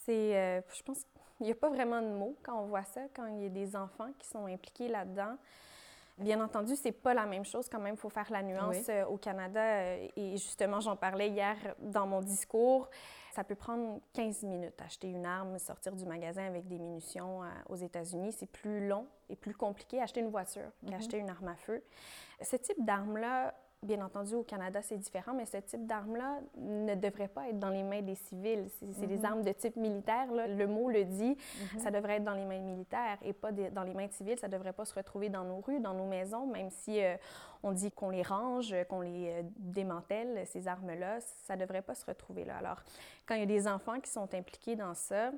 C'est, 0.04 0.36
euh, 0.36 0.60
je 0.74 0.82
pense 0.82 1.04
qu'il 1.36 1.46
n'y 1.46 1.52
a 1.52 1.54
pas 1.54 1.70
vraiment 1.70 2.00
de 2.00 2.08
mots 2.08 2.36
quand 2.42 2.58
on 2.60 2.66
voit 2.66 2.84
ça, 2.84 3.02
quand 3.14 3.26
il 3.26 3.42
y 3.42 3.46
a 3.46 3.48
des 3.48 3.76
enfants 3.76 4.10
qui 4.18 4.28
sont 4.28 4.46
impliqués 4.46 4.88
là-dedans. 4.88 5.36
Bien 6.16 6.40
entendu, 6.40 6.76
c'est 6.76 6.92
pas 6.92 7.12
la 7.12 7.26
même 7.26 7.44
chose 7.44 7.68
quand 7.68 7.80
même. 7.80 7.94
Il 7.94 8.00
faut 8.00 8.08
faire 8.08 8.30
la 8.30 8.42
nuance 8.42 8.88
euh, 8.88 9.04
au 9.06 9.16
Canada. 9.16 9.60
Euh, 9.60 10.06
et 10.16 10.32
justement, 10.36 10.78
j'en 10.78 10.94
parlais 10.94 11.28
hier 11.28 11.56
dans 11.80 12.06
mon 12.06 12.22
discours. 12.22 12.88
Ça 13.34 13.42
peut 13.42 13.56
prendre 13.56 14.00
15 14.12 14.44
minutes 14.44 14.80
acheter 14.80 15.08
une 15.08 15.26
arme, 15.26 15.58
sortir 15.58 15.96
du 15.96 16.06
magasin 16.06 16.46
avec 16.46 16.68
des 16.68 16.78
munitions 16.78 17.40
aux 17.68 17.74
États-Unis. 17.74 18.30
C'est 18.30 18.48
plus 18.48 18.86
long 18.86 19.08
et 19.28 19.34
plus 19.34 19.54
compliqué 19.54 20.00
acheter 20.00 20.20
une 20.20 20.30
voiture 20.30 20.70
qu'acheter 20.88 21.16
mhm. 21.16 21.24
une 21.24 21.30
arme 21.30 21.48
à 21.48 21.56
feu. 21.56 21.82
Ce 22.40 22.54
type 22.54 22.84
d'arme-là, 22.84 23.52
Bien 23.84 24.00
entendu, 24.00 24.34
au 24.34 24.42
Canada, 24.42 24.80
c'est 24.80 24.96
différent, 24.96 25.34
mais 25.34 25.44
ce 25.44 25.58
type 25.58 25.86
d'arme-là 25.86 26.38
ne 26.56 26.94
devrait 26.94 27.28
pas 27.28 27.50
être 27.50 27.58
dans 27.58 27.68
les 27.68 27.82
mains 27.82 28.00
des 28.00 28.14
civils. 28.14 28.66
C'est 28.92 29.06
des 29.06 29.18
mhm. 29.18 29.24
armes 29.26 29.42
de 29.42 29.52
type 29.52 29.76
militaire. 29.76 30.26
Le 30.32 30.66
mot 30.66 30.88
le 30.88 31.04
dit, 31.04 31.36
mhm. 31.74 31.80
ça 31.80 31.90
devrait 31.90 32.16
être 32.16 32.24
dans 32.24 32.32
les 32.32 32.46
mains 32.46 32.62
militaires 32.62 33.18
et 33.20 33.34
pas 33.34 33.52
dans 33.52 33.82
les 33.82 33.92
mains 33.92 34.08
civiles. 34.08 34.38
Ça 34.38 34.48
ne 34.48 34.52
devrait 34.52 34.72
pas 34.72 34.86
se 34.86 34.94
retrouver 34.94 35.28
dans 35.28 35.44
nos 35.44 35.60
rues, 35.60 35.80
dans 35.80 35.92
nos 35.92 36.06
maisons, 36.06 36.46
même 36.46 36.70
si 36.70 37.04
euh, 37.04 37.16
on 37.62 37.72
dit 37.72 37.92
qu'on 37.92 38.08
les 38.08 38.22
range, 38.22 38.74
qu'on 38.88 39.02
les 39.02 39.28
euh, 39.28 39.42
démantèle, 39.58 40.46
ces 40.46 40.66
armes-là. 40.66 41.20
Ça 41.20 41.54
ne 41.54 41.60
devrait 41.60 41.82
pas 41.82 41.94
se 41.94 42.06
retrouver 42.06 42.46
là. 42.46 42.56
Alors, 42.56 42.80
quand 43.26 43.34
il 43.34 43.40
y 43.40 43.44
a 43.44 43.46
des 43.46 43.68
enfants 43.68 44.00
qui 44.00 44.10
sont 44.10 44.32
impliqués 44.34 44.76
dans 44.76 44.94
ça, 44.94 45.30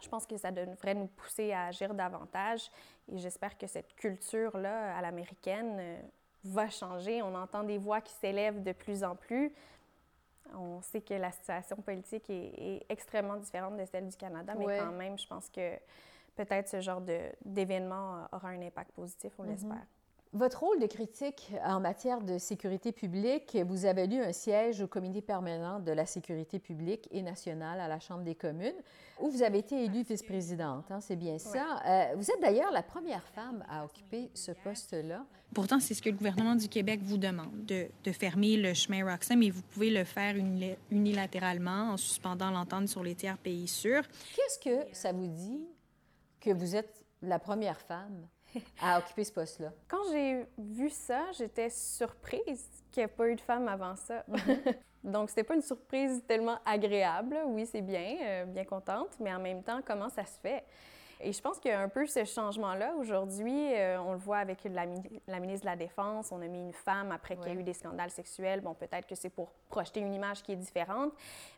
je 0.00 0.08
pense 0.08 0.26
que 0.26 0.36
ça 0.36 0.50
devrait 0.50 0.94
nous 0.94 1.06
pousser 1.08 1.52
à 1.52 1.66
agir 1.66 1.94
davantage 1.94 2.70
et 3.08 3.18
j'espère 3.18 3.56
que 3.56 3.66
cette 3.66 3.94
culture-là 3.96 4.96
à 4.96 5.00
l'américaine 5.00 5.76
euh, 5.80 6.00
va 6.44 6.68
changer. 6.68 7.22
On 7.22 7.34
entend 7.34 7.64
des 7.64 7.78
voix 7.78 8.00
qui 8.00 8.12
s'élèvent 8.14 8.62
de 8.62 8.72
plus 8.72 9.04
en 9.04 9.16
plus. 9.16 9.52
On 10.54 10.80
sait 10.80 11.00
que 11.00 11.14
la 11.14 11.32
situation 11.32 11.76
politique 11.76 12.30
est, 12.30 12.84
extrêmement 12.88 13.36
différente 13.36 13.76
de 13.76 13.84
celle 13.84 14.08
du 14.08 14.16
Canada, 14.16 14.54
mais 14.56 14.78
quand 14.78 14.92
même, 14.92 15.18
je 15.18 15.26
pense 15.26 15.48
que 15.48 15.76
peut-être 16.36 16.68
ce 16.68 16.80
genre 16.80 17.00
d'événement 17.44 18.28
aura 18.32 18.48
un 18.48 18.62
impact 18.62 18.92
positif, 18.92 19.32
on 19.38 19.42
l'espère. 19.42 19.86
Votre 20.32 20.64
rôle 20.64 20.80
de 20.80 20.86
critique 20.86 21.52
en 21.64 21.80
matière 21.80 22.20
de 22.20 22.36
sécurité 22.36 22.92
publique, 22.92 23.56
vous 23.66 23.86
avez 23.86 24.04
eu 24.04 24.20
un 24.20 24.32
siège 24.32 24.82
au 24.82 24.86
comité 24.86 25.22
permanent 25.22 25.80
de 25.80 25.92
la 25.92 26.04
sécurité 26.04 26.58
publique 26.58 27.08
et 27.10 27.22
nationale 27.22 27.80
à 27.80 27.88
la 27.88 28.00
Chambre 28.00 28.22
des 28.22 28.34
communes, 28.34 28.74
où 29.20 29.30
vous 29.30 29.42
avez 29.42 29.58
été 29.58 29.84
élue 29.84 30.02
vice-présidente, 30.02 30.90
hein, 30.90 31.00
c'est 31.00 31.16
bien 31.16 31.38
ça. 31.38 31.80
Euh, 31.86 32.14
vous 32.16 32.30
êtes 32.30 32.40
d'ailleurs 32.42 32.70
la 32.72 32.82
première 32.82 33.24
femme 33.28 33.64
à 33.70 33.84
occuper 33.84 34.30
ce 34.34 34.52
poste-là. 34.52 35.24
Pourtant, 35.54 35.80
c'est 35.80 35.94
ce 35.94 36.02
que 36.02 36.10
le 36.10 36.16
gouvernement 36.16 36.56
du 36.56 36.68
Québec 36.68 37.00
vous 37.02 37.18
demande, 37.18 37.64
de, 37.64 37.86
de 38.04 38.12
fermer 38.12 38.56
le 38.56 38.74
chemin 38.74 39.08
Roxham, 39.08 39.38
mais 39.38 39.48
vous 39.48 39.62
pouvez 39.62 39.90
le 39.90 40.04
faire 40.04 40.34
unilatéralement 40.90 41.92
en 41.92 41.96
suspendant 41.96 42.50
l'entente 42.50 42.88
sur 42.88 43.02
les 43.02 43.14
tiers 43.14 43.38
pays 43.38 43.68
sûrs. 43.68 44.02
Qu'est-ce 44.34 44.58
que 44.58 44.94
ça 44.94 45.12
vous 45.12 45.28
dit 45.28 45.66
que 46.40 46.50
vous 46.50 46.76
êtes 46.76 47.04
la 47.22 47.38
première 47.38 47.80
femme 47.80 48.28
à 48.80 48.98
occuper 48.98 49.24
ce 49.24 49.32
poste-là? 49.32 49.72
Quand 49.88 50.02
j'ai 50.10 50.46
vu 50.58 50.90
ça, 50.90 51.24
j'étais 51.32 51.70
surprise 51.70 52.68
qu'il 52.90 53.02
n'y 53.02 53.04
ait 53.04 53.08
pas 53.08 53.28
eu 53.28 53.34
de 53.34 53.40
femme 53.40 53.68
avant 53.68 53.96
ça. 53.96 54.24
Mm-hmm. 54.30 54.74
Donc, 55.04 55.28
c'était 55.30 55.44
pas 55.44 55.54
une 55.54 55.62
surprise 55.62 56.22
tellement 56.26 56.58
agréable. 56.64 57.38
Oui, 57.46 57.66
c'est 57.66 57.82
bien, 57.82 58.16
euh, 58.20 58.44
bien 58.44 58.64
contente, 58.64 59.10
mais 59.20 59.32
en 59.32 59.38
même 59.38 59.62
temps, 59.62 59.80
comment 59.86 60.08
ça 60.08 60.24
se 60.24 60.38
fait? 60.40 60.64
Et 61.20 61.32
je 61.32 61.40
pense 61.40 61.58
qu'il 61.58 61.70
y 61.70 61.74
a 61.74 61.80
un 61.80 61.88
peu 61.88 62.06
ce 62.06 62.24
changement-là. 62.24 62.94
Aujourd'hui, 62.98 63.74
euh, 63.74 63.98
on 64.00 64.12
le 64.12 64.18
voit 64.18 64.38
avec 64.38 64.64
la, 64.64 64.84
la, 65.26 65.40
ministre 65.40 65.64
de 65.64 65.70
la 65.70 65.76
Défense, 65.76 66.30
on 66.30 66.42
a 66.42 66.46
mis 66.46 66.60
une 66.60 66.72
femme 66.72 67.10
après 67.10 67.36
qu'il 67.36 67.52
y 67.52 67.56
a 67.56 67.58
eu 67.58 67.62
des 67.62 67.72
scandales 67.72 68.10
sexuels. 68.10 68.60
Bon, 68.60 68.74
peut-être 68.74 69.06
que 69.06 69.14
c'est 69.14 69.30
pour 69.30 69.52
projeter 69.70 70.00
une 70.00 70.12
image 70.12 70.42
qui 70.42 70.52
est 70.52 70.56
différente, 70.56 71.12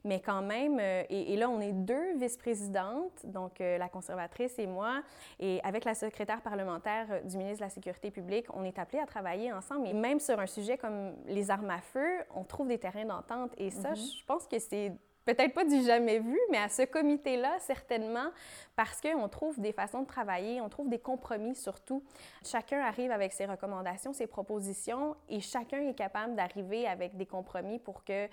mais 0.05 0.21
quand 0.21 0.43
même, 0.43 0.79
euh, 0.81 1.03
et, 1.11 1.37
là, 1.37 1.49
on 1.49 1.61
est 1.61 1.73
deux 1.73 2.17
vice-présidentes, 2.17 3.25
donc 3.25 3.61
euh, 3.61 3.79
la 3.79 3.89
conservatrice 3.89 4.59
et 4.59 4.67
moi, 4.67 5.03
et 5.41 5.61
avec 5.65 5.85
la 5.85 5.95
secrétaire 5.95 6.41
parlementaire 6.41 7.23
du 7.25 7.37
ministre 7.37 7.59
de 7.59 7.65
la 7.65 7.71
Sécurité 7.71 8.11
publique, 8.11 8.47
on 8.55 8.65
est 8.65 8.79
appelés 8.79 9.01
à 9.01 9.07
travailler 9.07 9.53
ensemble. 9.53 9.89
Et 9.89 9.93
même 9.93 10.21
sur 10.21 10.39
un 10.39 10.47
sujet 10.47 10.79
comme 10.79 11.15
les 11.27 11.51
armes 11.51 11.71
à 11.71 11.81
feu, 11.81 12.09
on 12.35 12.45
trouve 12.45 12.69
des 12.69 12.79
terrains 12.79 13.05
d'entente. 13.05 13.53
Et 13.57 13.71
ça, 13.71 13.93
mm-hmm. 13.93 14.19
je 14.19 14.25
pense 14.25 14.47
que 14.47 14.59
c'est 14.59 14.93
peut-être 15.29 15.53
pas 15.53 15.65
du 15.65 15.83
jamais 15.83 16.21
vu, 16.21 16.39
mais 16.51 16.57
à 16.57 16.71
ce 16.71 16.83
comité-là, 16.83 17.59
certainement, 17.59 18.31
parce 18.77 18.99
qu'on 18.99 19.29
trouve 19.29 19.61
des 19.61 19.73
façons 19.73 20.01
de 20.01 20.07
travailler, 20.07 20.63
on 20.63 20.71
trouve 20.71 20.89
des 20.89 20.99
compromis 20.99 21.55
surtout. 21.55 22.03
Chacun 22.43 22.81
arrive 22.81 23.11
avec 23.11 23.35
ses 23.35 23.45
recommandations, 23.45 24.15
ses 24.15 24.27
propositions, 24.27 25.17
et 25.29 25.41
chacun 25.41 25.87
est 25.87 25.93
capable 25.93 26.35
d'arriver 26.35 26.87
avec 26.87 27.15
des 27.19 27.27
compromis 27.27 27.79
pour 27.79 28.05
que 28.05 28.25
euh, 28.25 28.29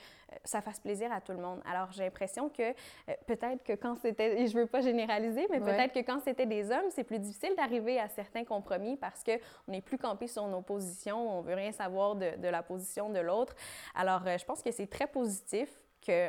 ça 0.45 0.61
fasse 0.61 0.79
plaisir 0.79 1.11
à 1.11 1.19
tout 1.19 1.33
le 1.33 1.39
monde. 1.39 1.59
Alors, 1.69 1.91
j'ai 1.91 2.03
l'impression 2.03 2.47
que 2.47 2.63
euh, 2.63 3.13
peut-être 3.27 3.61
que 3.63 3.73
quand 3.73 3.95
c'était, 3.95 4.39
et 4.41 4.47
je 4.47 4.57
veux 4.57 4.67
pas 4.67 4.79
généraliser, 4.79 5.47
mais 5.49 5.59
peut-être 5.59 5.93
que 5.93 5.99
quand 5.99 6.21
c'était 6.21 6.45
des 6.45 6.71
hommes, 6.71 6.89
c'est 6.91 7.03
plus 7.03 7.19
difficile 7.19 7.55
d'arriver 7.57 7.99
à 7.99 8.07
certains 8.07 8.45
compromis 8.45 8.95
parce 8.95 9.21
qu'on 9.21 9.71
n'est 9.71 9.81
plus 9.81 9.97
campé 9.97 10.27
sur 10.27 10.47
nos 10.47 10.61
positions, 10.61 11.39
on 11.39 11.41
veut 11.41 11.55
rien 11.55 11.73
savoir 11.73 12.15
de, 12.15 12.37
de 12.37 12.47
la 12.47 12.63
position 12.63 13.09
de 13.09 13.19
l'autre. 13.19 13.53
Alors, 13.95 14.21
euh, 14.25 14.37
je 14.37 14.45
pense 14.45 14.63
que 14.63 14.71
c'est 14.71 14.87
très 14.87 15.07
positif 15.07 15.69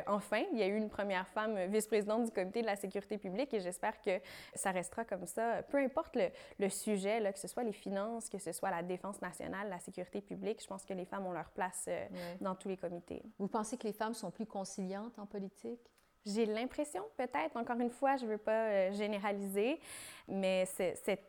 enfin, 0.07 0.43
il 0.51 0.57
y 0.57 0.63
a 0.63 0.67
eu 0.67 0.75
une 0.75 0.89
première 0.89 1.27
femme 1.27 1.57
vice-présidente 1.65 2.25
du 2.25 2.31
comité 2.31 2.61
de 2.61 2.65
la 2.65 2.75
sécurité 2.75 3.17
publique 3.17 3.53
et 3.53 3.59
j'espère 3.59 4.01
que 4.01 4.19
ça 4.55 4.71
restera 4.71 5.05
comme 5.05 5.25
ça. 5.25 5.63
Peu 5.63 5.77
importe 5.77 6.17
le, 6.59 6.69
sujet, 6.69 7.19
là, 7.19 7.33
que 7.33 7.39
ce 7.39 7.47
soit 7.47 7.63
les 7.63 7.71
finances, 7.71 8.29
que 8.29 8.37
ce 8.37 8.51
soit 8.51 8.71
la 8.71 8.83
défense 8.83 9.21
nationale, 9.21 9.69
la 9.69 9.79
sécurité 9.79 10.21
publique, 10.21 10.61
je 10.61 10.67
pense 10.67 10.85
que 10.85 10.93
les 10.93 11.05
femmes 11.05 11.25
ont 11.25 11.31
leur 11.31 11.49
place 11.49 11.85
euh, 11.87 12.05
dans 12.41 12.55
tous 12.55 12.67
les 12.67 12.77
comités. 12.77 13.23
Vous 13.39 13.47
pensez 13.47 13.77
que 13.77 13.87
les 13.87 13.93
femmes 13.93 14.13
sont 14.13 14.31
plus 14.31 14.45
conciliantes 14.45 15.17
en 15.19 15.25
politique? 15.25 15.79
J'ai 16.25 16.45
l'impression, 16.45 17.03
peut-être. 17.15 17.55
Encore 17.55 17.79
une 17.79 17.89
fois, 17.89 18.17
je 18.17 18.25
ne 18.25 18.31
veux 18.31 18.37
pas 18.37 18.65
euh, 18.65 18.91
généraliser, 18.91 19.79
mais 20.27 20.65
c'est 20.65 21.21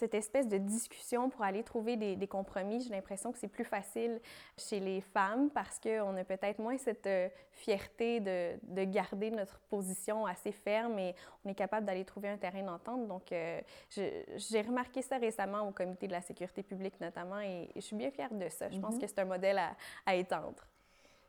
cette 0.00 0.14
espèce 0.14 0.48
de 0.48 0.56
discussion 0.56 1.28
pour 1.28 1.42
aller 1.42 1.62
trouver 1.62 1.96
des, 1.96 2.26
compromis, 2.26 2.80
j'ai 2.80 2.88
l'impression 2.88 3.32
que 3.32 3.38
c'est 3.38 3.48
plus 3.48 3.64
facile 3.64 4.18
chez 4.56 4.80
les 4.80 5.02
femmes 5.02 5.50
parce 5.50 5.78
qu'on 5.78 6.16
a 6.16 6.24
peut-être 6.24 6.58
moins 6.58 6.78
cette 6.78 7.06
euh, 7.06 7.28
fierté 7.52 8.20
de, 8.20 8.52
de, 8.62 8.84
garder 8.84 9.30
notre 9.30 9.60
position 9.68 10.24
assez 10.24 10.52
ferme 10.52 10.98
et 10.98 11.14
on 11.44 11.50
est 11.50 11.54
capable 11.54 11.86
d'aller 11.86 12.04
trouver 12.06 12.30
un 12.30 12.38
terrain 12.38 12.62
d'entente. 12.62 13.06
Donc, 13.08 13.30
euh, 13.32 13.60
j'ai 13.90 14.62
remarqué 14.62 15.02
ça 15.02 15.18
récemment 15.18 15.68
au 15.68 15.72
comité 15.72 16.06
de 16.06 16.12
la 16.12 16.22
sécurité 16.22 16.62
publique 16.62 16.98
notamment 17.00 17.40
et, 17.40 17.68
je 17.76 17.80
suis 17.80 17.96
bien 17.96 18.10
fière 18.10 18.32
de 18.32 18.48
ça. 18.48 18.70
Je 18.70 18.78
pense 18.78 18.94
mm-hmm. 18.94 19.00
que 19.00 19.06
c'est 19.06 19.18
un 19.18 19.26
modèle 19.26 19.58
à, 19.58 19.76
à 20.06 20.14
étendre. 20.14 20.66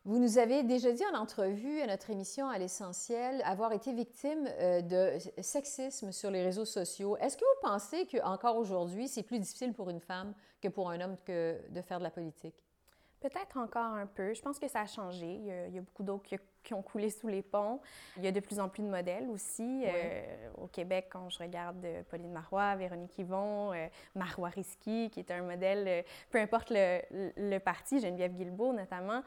Vous 0.04 0.18
nous 0.18 0.40
avez 0.40 0.64
déjà 0.64 0.92
dit 0.92 1.04
en 1.14 1.20
entrevue 1.20 1.80
à 1.82 1.86
notre 1.86 2.10
émission 2.10 2.50
à 2.50 2.58
l'essentiel 2.58 3.40
avoir 3.46 3.72
été 3.72 3.94
victime 3.94 4.48
euh, 4.48 4.82
de 4.82 5.20
sexisme 5.44 6.12
sur 6.12 6.32
les 6.32 6.42
réseaux 6.44 6.66
sociaux. 6.66 7.18
Est-ce 7.18 7.38
que 7.38 7.44
vous 7.44 7.70
pensez 7.70 8.08
qu'encore 8.08 8.58
aujourd'hui, 8.58 9.08
c'est 9.08 9.22
plus 9.22 9.38
difficile 9.38 9.74
pour 9.74 9.92
une 9.92 10.00
femme 10.00 10.34
que 10.60 10.70
pour 10.70 10.90
un 10.90 11.02
homme 11.02 11.18
de 11.28 11.82
faire 11.84 12.00
de 12.00 12.04
la 12.04 12.10
politique? 12.10 12.56
Peut-être 13.22 13.58
encore 13.58 13.94
un 13.94 14.08
peu. 14.08 14.34
Je 14.34 14.42
pense 14.42 14.58
que 14.58 14.68
ça 14.68 14.82
a 14.82 14.88
changé. 14.88 15.28
Il 15.28 15.76
y 15.76 15.78
a, 15.78 15.82
beaucoup 15.82 16.02
d'eau 16.02 16.18
qui, 16.18 16.36
qui, 16.64 16.74
ont 16.74 16.82
coulé 16.82 17.12
sous 17.12 17.28
les 17.28 17.44
ponts. 17.44 17.80
Il 18.18 18.24
y 18.24 18.28
a 18.28 18.32
de 18.32 18.40
plus 18.40 18.60
en 18.60 18.68
plus 18.68 18.82
de 18.82 18.88
modèles 18.88 19.30
aussi. 19.30 19.84
Euh, 19.86 20.50
au 20.58 20.66
Québec, 20.66 21.10
quand 21.12 21.30
je 21.30 21.38
regarde 21.38 21.86
euh, 21.86 22.02
Pauline 22.10 22.32
Marois, 22.32 22.76
Véronique 22.78 23.16
Yvon, 23.20 23.74
euh, 23.74 23.88
Marois 24.16 24.50
Risky, 24.50 25.12
qui 25.12 25.20
est 25.20 25.30
un 25.30 25.44
modèle, 25.44 26.04
peu 26.32 26.40
importe 26.40 26.72
le, 26.72 27.00
le, 27.38 27.60
parti, 27.60 28.00
Geneviève 28.00 28.34
Guilbeault 28.34 28.74
notamment, 28.74 29.22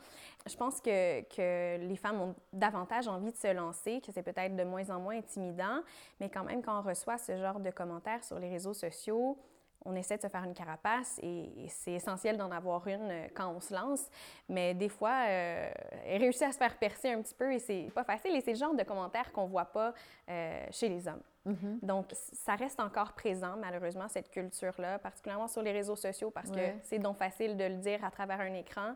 je 0.45 0.57
pense 0.57 0.81
que, 0.81 1.21
que, 1.23 1.79
les 1.79 1.97
femmes 1.97 2.21
ont 2.21 2.35
davantage 2.53 3.07
envie 3.07 3.31
de 3.31 3.37
se 3.37 3.53
lancer, 3.53 4.01
que 4.01 4.11
c'est 4.11 4.25
peut-être 4.25 4.57
de 4.57 4.65
moins 4.65 4.91
en 4.91 4.99
moins 4.99 5.17
intimidant, 5.17 5.83
mais 6.19 6.29
quand 6.29 6.43
même, 6.43 6.63
quand 6.63 6.81
on 6.81 6.83
reçoit 6.83 7.17
ce 7.19 7.37
genre 7.37 7.61
de 7.61 7.71
commentaires 7.71 8.25
sur 8.25 8.41
les 8.41 8.49
réseaux 8.49 8.75
sociaux, 8.75 9.39
on 9.85 9.95
essaie 9.95 10.17
de 10.17 10.23
se 10.23 10.29
faire 10.29 10.45
une 10.45 10.55
carapace 10.55 11.19
et, 11.23 11.51
c'est 11.69 11.93
essentiel 11.93 12.37
d'en 12.37 12.51
avoir 12.51 12.87
une 12.87 13.11
euh, 13.11 13.27
quand 13.35 13.49
on 13.49 13.61
se 13.61 13.75
lance. 13.75 14.09
Mais 14.49 14.75
des 14.75 14.89
fois, 14.89 15.27
euh, 15.29 15.71
elle 16.07 16.23
réussit 16.23 16.43
à 16.43 16.53
se 16.53 16.59
faire 16.59 16.77
percer 16.79 17.13
un 17.13 17.21
petit 17.21 17.35
peu 17.35 17.53
et 17.53 17.59
c'est 17.59 17.91
pas 17.95 18.05
facile. 18.05 18.35
Et 18.35 18.41
c'est 18.41 18.53
le 18.53 18.59
genre 18.59 18.75
de 18.75 18.83
commentaires 18.83 19.31
qu'on 19.33 19.47
voit 19.47 19.67
pas 19.67 19.93
euh, 20.29 20.67
chez 20.71 20.89
les 20.89 21.07
hommes. 21.07 21.23
Mm-hmm. 21.47 21.79
Donc, 21.83 22.07
ça 22.15 22.55
reste 22.55 22.81
encore 22.81 23.13
présent, 23.13 23.57
malheureusement, 23.59 24.09
cette 24.09 24.31
culture-là, 24.31 24.99
particulièrement 24.99 25.49
sur 25.49 25.63
les 25.63 25.73
réseaux 25.73 25.97
sociaux, 25.97 26.31
parce 26.31 26.51
que 26.51 26.61
c'est 26.83 26.99
donc 26.99 27.19
facile 27.19 27.57
de 27.57 27.65
le 27.65 27.77
dire 27.77 28.03
à 28.03 28.11
travers 28.11 28.41
un 28.41 28.55
écran. 28.55 28.95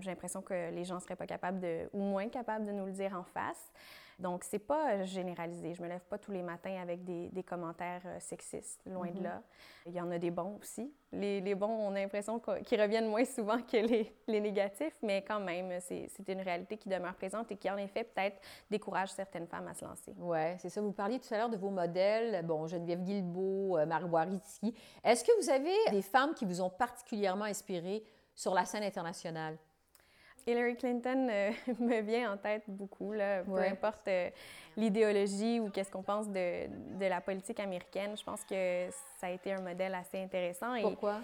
J'ai 0.00 0.10
l'impression 0.10 0.42
que 0.42 0.70
les 0.70 0.84
gens 0.84 1.00
seraient 1.00 1.16
pas 1.16 1.26
capables 1.26 1.58
de, 1.58 1.88
ou 1.92 2.00
moins 2.00 2.28
capables 2.28 2.66
de 2.66 2.72
nous 2.72 2.84
le 2.84 2.92
dire 2.92 3.16
en 3.18 3.24
face. 3.24 3.72
Donc, 4.18 4.44
c'est 4.44 4.58
pas 4.58 4.92
euh, 4.92 5.04
généralisé. 5.04 5.74
Je 5.74 5.82
me 5.82 5.88
lève 5.88 6.04
pas 6.08 6.18
tous 6.18 6.32
les 6.32 6.42
matins 6.42 6.76
avec 6.80 7.04
des, 7.04 7.42
commentaires 7.42 8.02
euh, 8.06 8.20
sexistes, 8.20 8.80
loin 8.86 9.08
de 9.08 9.18
mhm. 9.18 9.22
là. 9.22 9.42
Il 9.86 9.92
y 9.92 10.00
en 10.00 10.10
a 10.10 10.18
des 10.18 10.30
bons 10.30 10.58
aussi. 10.60 10.92
Les, 11.12 11.54
bons, 11.54 11.66
on 11.66 11.90
a 11.94 12.00
l'impression 12.00 12.40
qu'ils 12.64 12.80
reviennent 12.80 13.08
moins 13.08 13.24
souvent 13.24 13.58
que 13.60 13.76
les, 13.76 14.40
négatifs, 14.40 14.96
mais 15.02 15.22
quand 15.22 15.40
même, 15.40 15.78
c'est 15.80 16.08
une 16.28 16.40
réalité 16.40 16.76
qui 16.76 16.88
demeure 16.88 17.14
présente 17.14 17.50
et 17.50 17.56
qui, 17.56 17.68
en 17.70 17.76
effet, 17.76 18.04
peut-être 18.04 18.40
décourage 18.70 19.10
certaines 19.10 19.46
femmes 19.46 19.68
à 19.68 19.74
se 19.74 19.84
lancer. 19.84 20.14
Oui, 20.18 20.56
c'est 20.58 20.68
ça. 20.68 20.80
Vous 20.80 20.92
parliez 20.92 21.18
tout 21.18 21.32
à 21.34 21.38
l'heure 21.38 21.50
de 21.50 21.56
vos 21.56 21.70
modèles, 21.70 22.44
bon, 22.46 22.66
Geneviève 22.66 23.02
Guilbeault, 23.02 23.78
euh, 23.78 23.86
Marois 23.86 24.26
Est-ce 25.04 25.24
que 25.24 25.42
vous 25.42 25.50
avez 25.50 25.74
des 25.90 26.02
femmes 26.02 26.34
qui 26.34 26.44
vous 26.44 26.60
ont 26.60 26.70
particulièrement 26.70 27.44
inspiré 27.44 28.04
sur 28.34 28.54
la 28.54 28.64
scène 28.64 28.84
internationale? 28.84 29.58
Hillary 30.46 30.76
Clinton 30.76 31.28
euh, 31.30 31.50
me 31.80 32.00
vient 32.00 32.32
en 32.32 32.36
tête 32.36 32.64
beaucoup, 32.66 33.12
là, 33.12 33.42
peu 33.42 33.58
importe 33.58 34.08
euh, 34.08 34.30
l'idéologie 34.76 35.60
ou 35.60 35.70
qu'est-ce 35.70 35.90
qu'on 35.90 36.02
pense 36.02 36.28
de, 36.28 36.66
de, 36.98 37.06
la 37.06 37.20
politique 37.20 37.60
américaine. 37.60 38.16
Je 38.16 38.24
pense 38.24 38.42
que 38.44 38.88
ça 39.18 39.28
a 39.28 39.30
été 39.30 39.52
un 39.52 39.60
modèle 39.60 39.94
assez 39.94 40.22
intéressant. 40.22 40.80
Pourquoi? 40.80 41.20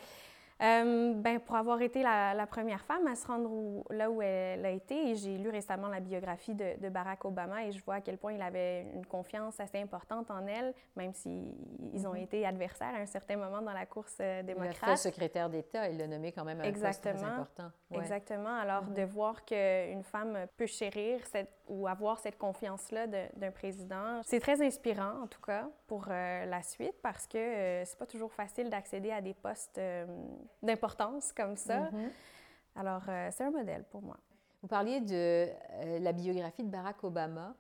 Euh, 0.60 1.12
ben, 1.14 1.38
pour 1.38 1.54
avoir 1.54 1.80
été 1.82 2.02
la, 2.02 2.46
première 2.50 2.84
femme 2.84 3.06
à 3.06 3.14
se 3.14 3.26
rendre 3.26 3.84
là 3.90 4.10
où 4.10 4.20
elle 4.22 4.64
a 4.66 4.70
été, 4.70 5.10
et 5.10 5.14
j'ai 5.14 5.38
lu 5.38 5.50
récemment 5.50 5.88
la 5.88 6.00
biographie 6.00 6.54
de, 6.54 6.88
Barack 6.88 7.24
Obama 7.24 7.64
et 7.64 7.72
je 7.72 7.84
vois 7.84 7.96
à 7.96 8.00
quel 8.00 8.16
point 8.16 8.32
il 8.32 8.42
avait 8.42 8.86
une 8.94 9.04
confiance 9.04 9.60
assez 9.60 9.78
importante 9.78 10.30
en 10.30 10.46
elle, 10.46 10.72
même 10.96 11.12
s'ils 11.12 11.52
ils 11.92 12.06
ont 12.06 12.14
mm-hmm. 12.14 12.22
été 12.22 12.46
adversaires 12.46 12.94
à 12.94 12.98
un 12.98 13.06
certain 13.06 13.36
moment 13.36 13.60
dans 13.60 13.72
la 13.72 13.86
course 13.86 14.16
euh, 14.20 14.42
démocrate. 14.42 14.78
Il 14.82 14.84
a 14.84 14.90
fait 14.90 14.96
secrétaire 14.96 15.50
d'État, 15.50 15.88
il 15.90 15.98
l'a 15.98 16.06
nommé 16.06 16.32
quand 16.32 16.44
même 16.44 16.60
un 16.60 16.64
Exactement. 16.64 17.12
poste 17.12 17.24
très 17.24 17.32
important. 17.32 17.70
Exactement. 17.92 18.56
Alors, 18.56 18.84
mm-hmm. 18.84 18.94
de 18.94 19.02
voir 19.02 19.44
qu'une 19.44 20.02
femme 20.02 20.46
peut 20.56 20.66
chérir 20.66 21.24
cette, 21.26 21.52
ou 21.68 21.86
avoir 21.86 22.18
cette 22.18 22.38
confiance-là 22.38 23.06
d'un 23.06 23.50
président, 23.52 24.22
c'est 24.24 24.40
très 24.40 24.60
inspirant, 24.62 25.22
en 25.22 25.26
tout 25.26 25.42
cas, 25.42 25.68
pour 25.86 26.06
euh, 26.08 26.46
la 26.46 26.62
suite, 26.62 26.94
parce 27.02 27.26
que 27.26 27.82
c'est 27.84 27.98
pas 27.98 28.06
toujours 28.06 28.32
facile 28.32 28.70
d'accéder 28.70 29.10
à 29.10 29.20
des 29.20 29.34
postes 29.34 29.78
d'importance 30.62 31.32
comme 31.32 31.56
ça. 31.56 31.82
Mm-hmm. 31.82 32.10
Alors, 32.76 33.02
euh, 33.08 33.28
c'est 33.32 33.44
un 33.44 33.50
modèle 33.50 33.84
pour 33.90 34.02
moi. 34.02 34.16
Vous 34.62 34.68
parliez 34.68 35.00
de 35.00 35.12
euh, 35.14 35.98
la 36.00 36.12
biographie 36.12 36.64
de 36.64 36.68
Barack 36.68 37.02
Obama. 37.04 37.54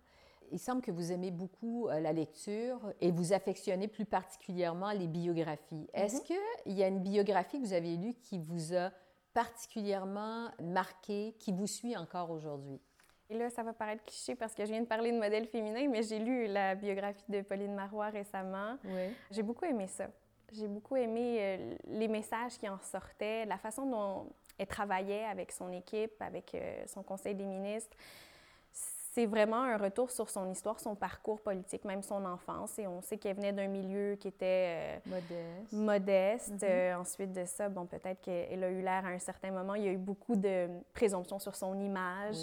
Il 0.50 0.58
semble 0.58 0.80
que 0.80 0.90
vous 0.90 1.12
aimez 1.12 1.30
beaucoup 1.30 1.88
euh, 1.88 2.00
la 2.00 2.12
lecture 2.12 2.80
et 3.00 3.10
vous 3.10 3.32
affectionnez 3.32 3.88
plus 3.88 4.04
particulièrement 4.04 4.90
les 4.92 5.06
biographies. 5.06 5.88
Mm-hmm. 5.94 6.04
Est-ce 6.04 6.22
qu'il 6.22 6.72
y 6.72 6.82
a 6.82 6.88
une 6.88 7.00
biographie 7.00 7.60
que 7.60 7.66
vous 7.66 7.72
avez 7.72 7.96
lue 7.96 8.14
qui 8.14 8.38
vous 8.38 8.74
a 8.74 8.90
particulièrement 9.34 10.48
marqué, 10.60 11.34
qui 11.38 11.52
vous 11.52 11.66
suit 11.66 11.96
encore 11.96 12.30
aujourd'hui? 12.30 12.80
Et 13.30 13.36
là, 13.36 13.50
ça 13.50 13.62
va 13.62 13.74
paraître 13.74 14.04
cliché 14.04 14.34
parce 14.34 14.54
que 14.54 14.64
je 14.64 14.70
viens 14.70 14.80
de 14.80 14.86
parler 14.86 15.12
de 15.12 15.18
modèle 15.18 15.46
féminin, 15.46 15.86
mais 15.88 16.02
j'ai 16.02 16.18
lu 16.18 16.46
la 16.46 16.74
biographie 16.74 17.30
de 17.30 17.42
Pauline 17.42 17.74
Marois 17.74 18.08
récemment. 18.08 18.78
Oui. 18.84 19.14
J'ai 19.30 19.42
beaucoup 19.42 19.66
aimé 19.66 19.86
ça. 19.86 20.08
J'ai 20.52 20.68
beaucoup 20.68 20.96
aimé 20.96 21.38
euh, 21.40 21.74
les 21.88 22.08
messages 22.08 22.58
qui 22.58 22.68
en 22.68 22.78
sortaient, 22.80 23.44
la 23.44 23.58
façon 23.58 23.86
dont 23.86 24.26
elle 24.56 24.66
travaillait 24.66 25.24
avec 25.24 25.52
son 25.52 25.70
équipe, 25.72 26.20
avec 26.20 26.54
euh, 26.54 26.82
son 26.86 27.02
conseil 27.02 27.34
des 27.34 27.44
ministres 27.44 27.96
c'est 29.18 29.26
vraiment 29.26 29.64
un 29.64 29.76
retour 29.76 30.12
sur 30.12 30.30
son 30.30 30.48
histoire, 30.48 30.78
son 30.78 30.94
parcours 30.94 31.40
politique, 31.40 31.84
même 31.84 32.02
son 32.02 32.24
enfance. 32.24 32.78
Et 32.78 32.86
on 32.86 33.00
sait 33.00 33.18
qu'elle 33.18 33.34
venait 33.34 33.52
d'un 33.52 33.66
milieu 33.66 34.14
qui 34.14 34.28
était 34.28 35.00
euh, 35.06 35.10
modeste. 35.10 35.72
modeste. 35.72 36.52
Mm-hmm. 36.52 36.70
Euh, 36.70 36.94
ensuite 36.94 37.32
de 37.32 37.44
ça, 37.44 37.68
bon, 37.68 37.84
peut-être 37.84 38.20
qu'elle 38.20 38.62
a 38.62 38.70
eu 38.70 38.80
l'air 38.80 39.04
à 39.04 39.08
un 39.08 39.18
certain 39.18 39.50
moment. 39.50 39.74
Il 39.74 39.82
y 39.82 39.88
a 39.88 39.90
eu 39.90 39.96
beaucoup 39.96 40.36
de 40.36 40.68
présomptions 40.92 41.40
sur 41.40 41.56
son 41.56 41.80
image. 41.80 42.36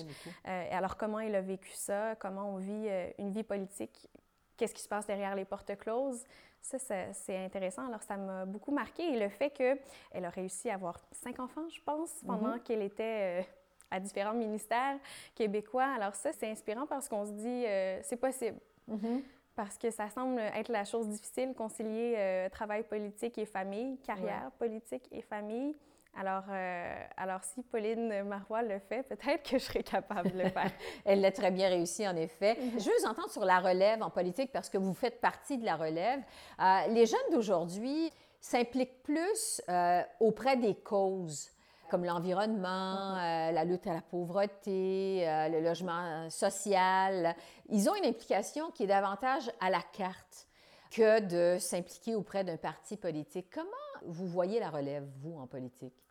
Euh, 0.48 0.68
alors, 0.70 0.98
comment 0.98 1.22
elle 1.22 1.36
a 1.36 1.42
vécu 1.42 1.72
ça? 1.72 2.16
Comment 2.16 2.50
on 2.50 2.58
vit 2.58 2.90
une 3.20 3.32
vie 3.32 3.44
politique? 3.44 4.10
Qu'est-ce 4.58 4.74
qui 4.74 4.82
se 4.82 4.90
passe 4.90 5.08
derrière 5.08 5.34
les 5.34 5.46
portes 5.46 5.78
closes? 5.78 6.26
Ça, 6.66 6.80
c'est 7.14 7.38
intéressant. 7.38 7.86
Alors, 7.88 8.02
ça 8.02 8.18
m'a 8.18 8.46
beaucoup 8.46 8.72
marqué. 8.72 9.04
Et 9.04 9.20
le 9.20 9.30
fait 9.30 9.52
qu'elle 9.52 10.26
a 10.26 10.30
réussi 10.30 10.70
à 10.70 10.74
avoir 10.74 11.00
cinq 11.12 11.40
enfants, 11.40 11.70
je 11.70 11.80
pense, 11.82 12.12
pendant 12.26 12.56
mm-hmm. 12.56 12.64
qu'elle 12.64 12.82
était 12.82 13.46
à 13.92 14.00
différents 14.00 14.34
ministères 14.34 14.98
québécois. 15.36 15.88
Alors 15.96 16.16
ça, 16.16 16.32
c'est 16.34 16.50
inspirant 16.50 16.86
parce 16.88 17.08
qu'on 17.08 17.26
se 17.26 17.32
dit, 17.32 17.66
euh, 17.66 18.00
c'est 18.04 18.18
possible. 18.18 18.58
Mm-hmm. 18.90 19.22
Parce 19.56 19.78
que 19.78 19.90
ça 19.90 20.10
semble 20.10 20.40
être 20.40 20.70
la 20.70 20.84
chose 20.84 21.08
difficile, 21.08 21.54
concilier 21.54 22.16
euh, 22.18 22.50
travail 22.50 22.84
politique 22.84 23.38
et 23.38 23.46
famille, 23.46 23.98
carrière 24.00 24.52
politique 24.58 25.08
et 25.12 25.22
famille. 25.22 25.76
Alors, 26.18 26.44
euh, 26.50 27.06
alors, 27.18 27.44
si 27.44 27.62
Pauline 27.64 28.24
Marois 28.24 28.62
le 28.62 28.80
fait, 28.80 29.04
peut-être 29.04 29.44
que 29.44 29.58
je 29.58 29.64
serais 29.64 29.84
capable 29.84 30.32
de 30.32 30.44
le 30.44 30.50
faire. 30.50 30.72
Elle 31.06 31.22
l'a 31.22 31.32
très 31.32 31.52
bien 31.52 31.70
réussi, 31.70 32.08
en 32.08 32.16
effet. 32.16 32.54
Mm-hmm. 32.54 32.80
Je 32.80 32.86
veux 32.86 32.96
vous 33.02 33.08
entendre 33.08 33.30
sur 33.30 33.44
la 33.44 33.60
relève 33.60 34.02
en 34.02 34.10
politique 34.10 34.52
parce 34.52 34.70
que 34.70 34.78
vous 34.78 34.94
faites 34.94 35.20
partie 35.20 35.58
de 35.58 35.66
la 35.66 35.76
relève. 35.76 36.22
les 36.90 37.06
jeunes 37.06 37.32
d'aujourd'hui 37.32 38.12
s'impliquent 38.40 39.04
plus 39.04 39.62
auprès 40.20 40.56
des 40.56 40.76
causes 40.76 41.56
comme 41.90 42.06
l'environnement, 42.06 43.16
euh, 43.16 43.52
la 43.52 43.64
lutte 43.64 43.88
à 43.88 43.94
la 43.94 44.02
pauvreté, 44.02 45.28
euh, 45.28 45.50
le 45.50 45.62
logement 45.62 46.30
social. 46.30 47.36
Ils 47.70 47.90
ont 47.90 47.96
une 47.96 48.06
implication 48.06 48.72
qui 48.72 48.84
est 48.84 48.88
davantage 48.88 49.52
à 49.60 49.70
la 49.70 49.82
carte 49.94 50.48
que 50.92 51.20
de 51.22 51.60
s'impliquer 51.60 52.16
auprès 52.16 52.44
d'un 52.44 52.58
parti 52.58 52.98
politique. 52.98 53.48
Comment 53.54 53.70
vous 54.06 54.28
voyez 54.28 54.60
la 54.60 54.70
relève, 54.70 55.08
vous, 55.22 55.38
en 55.38 55.48
politique? 55.48 56.05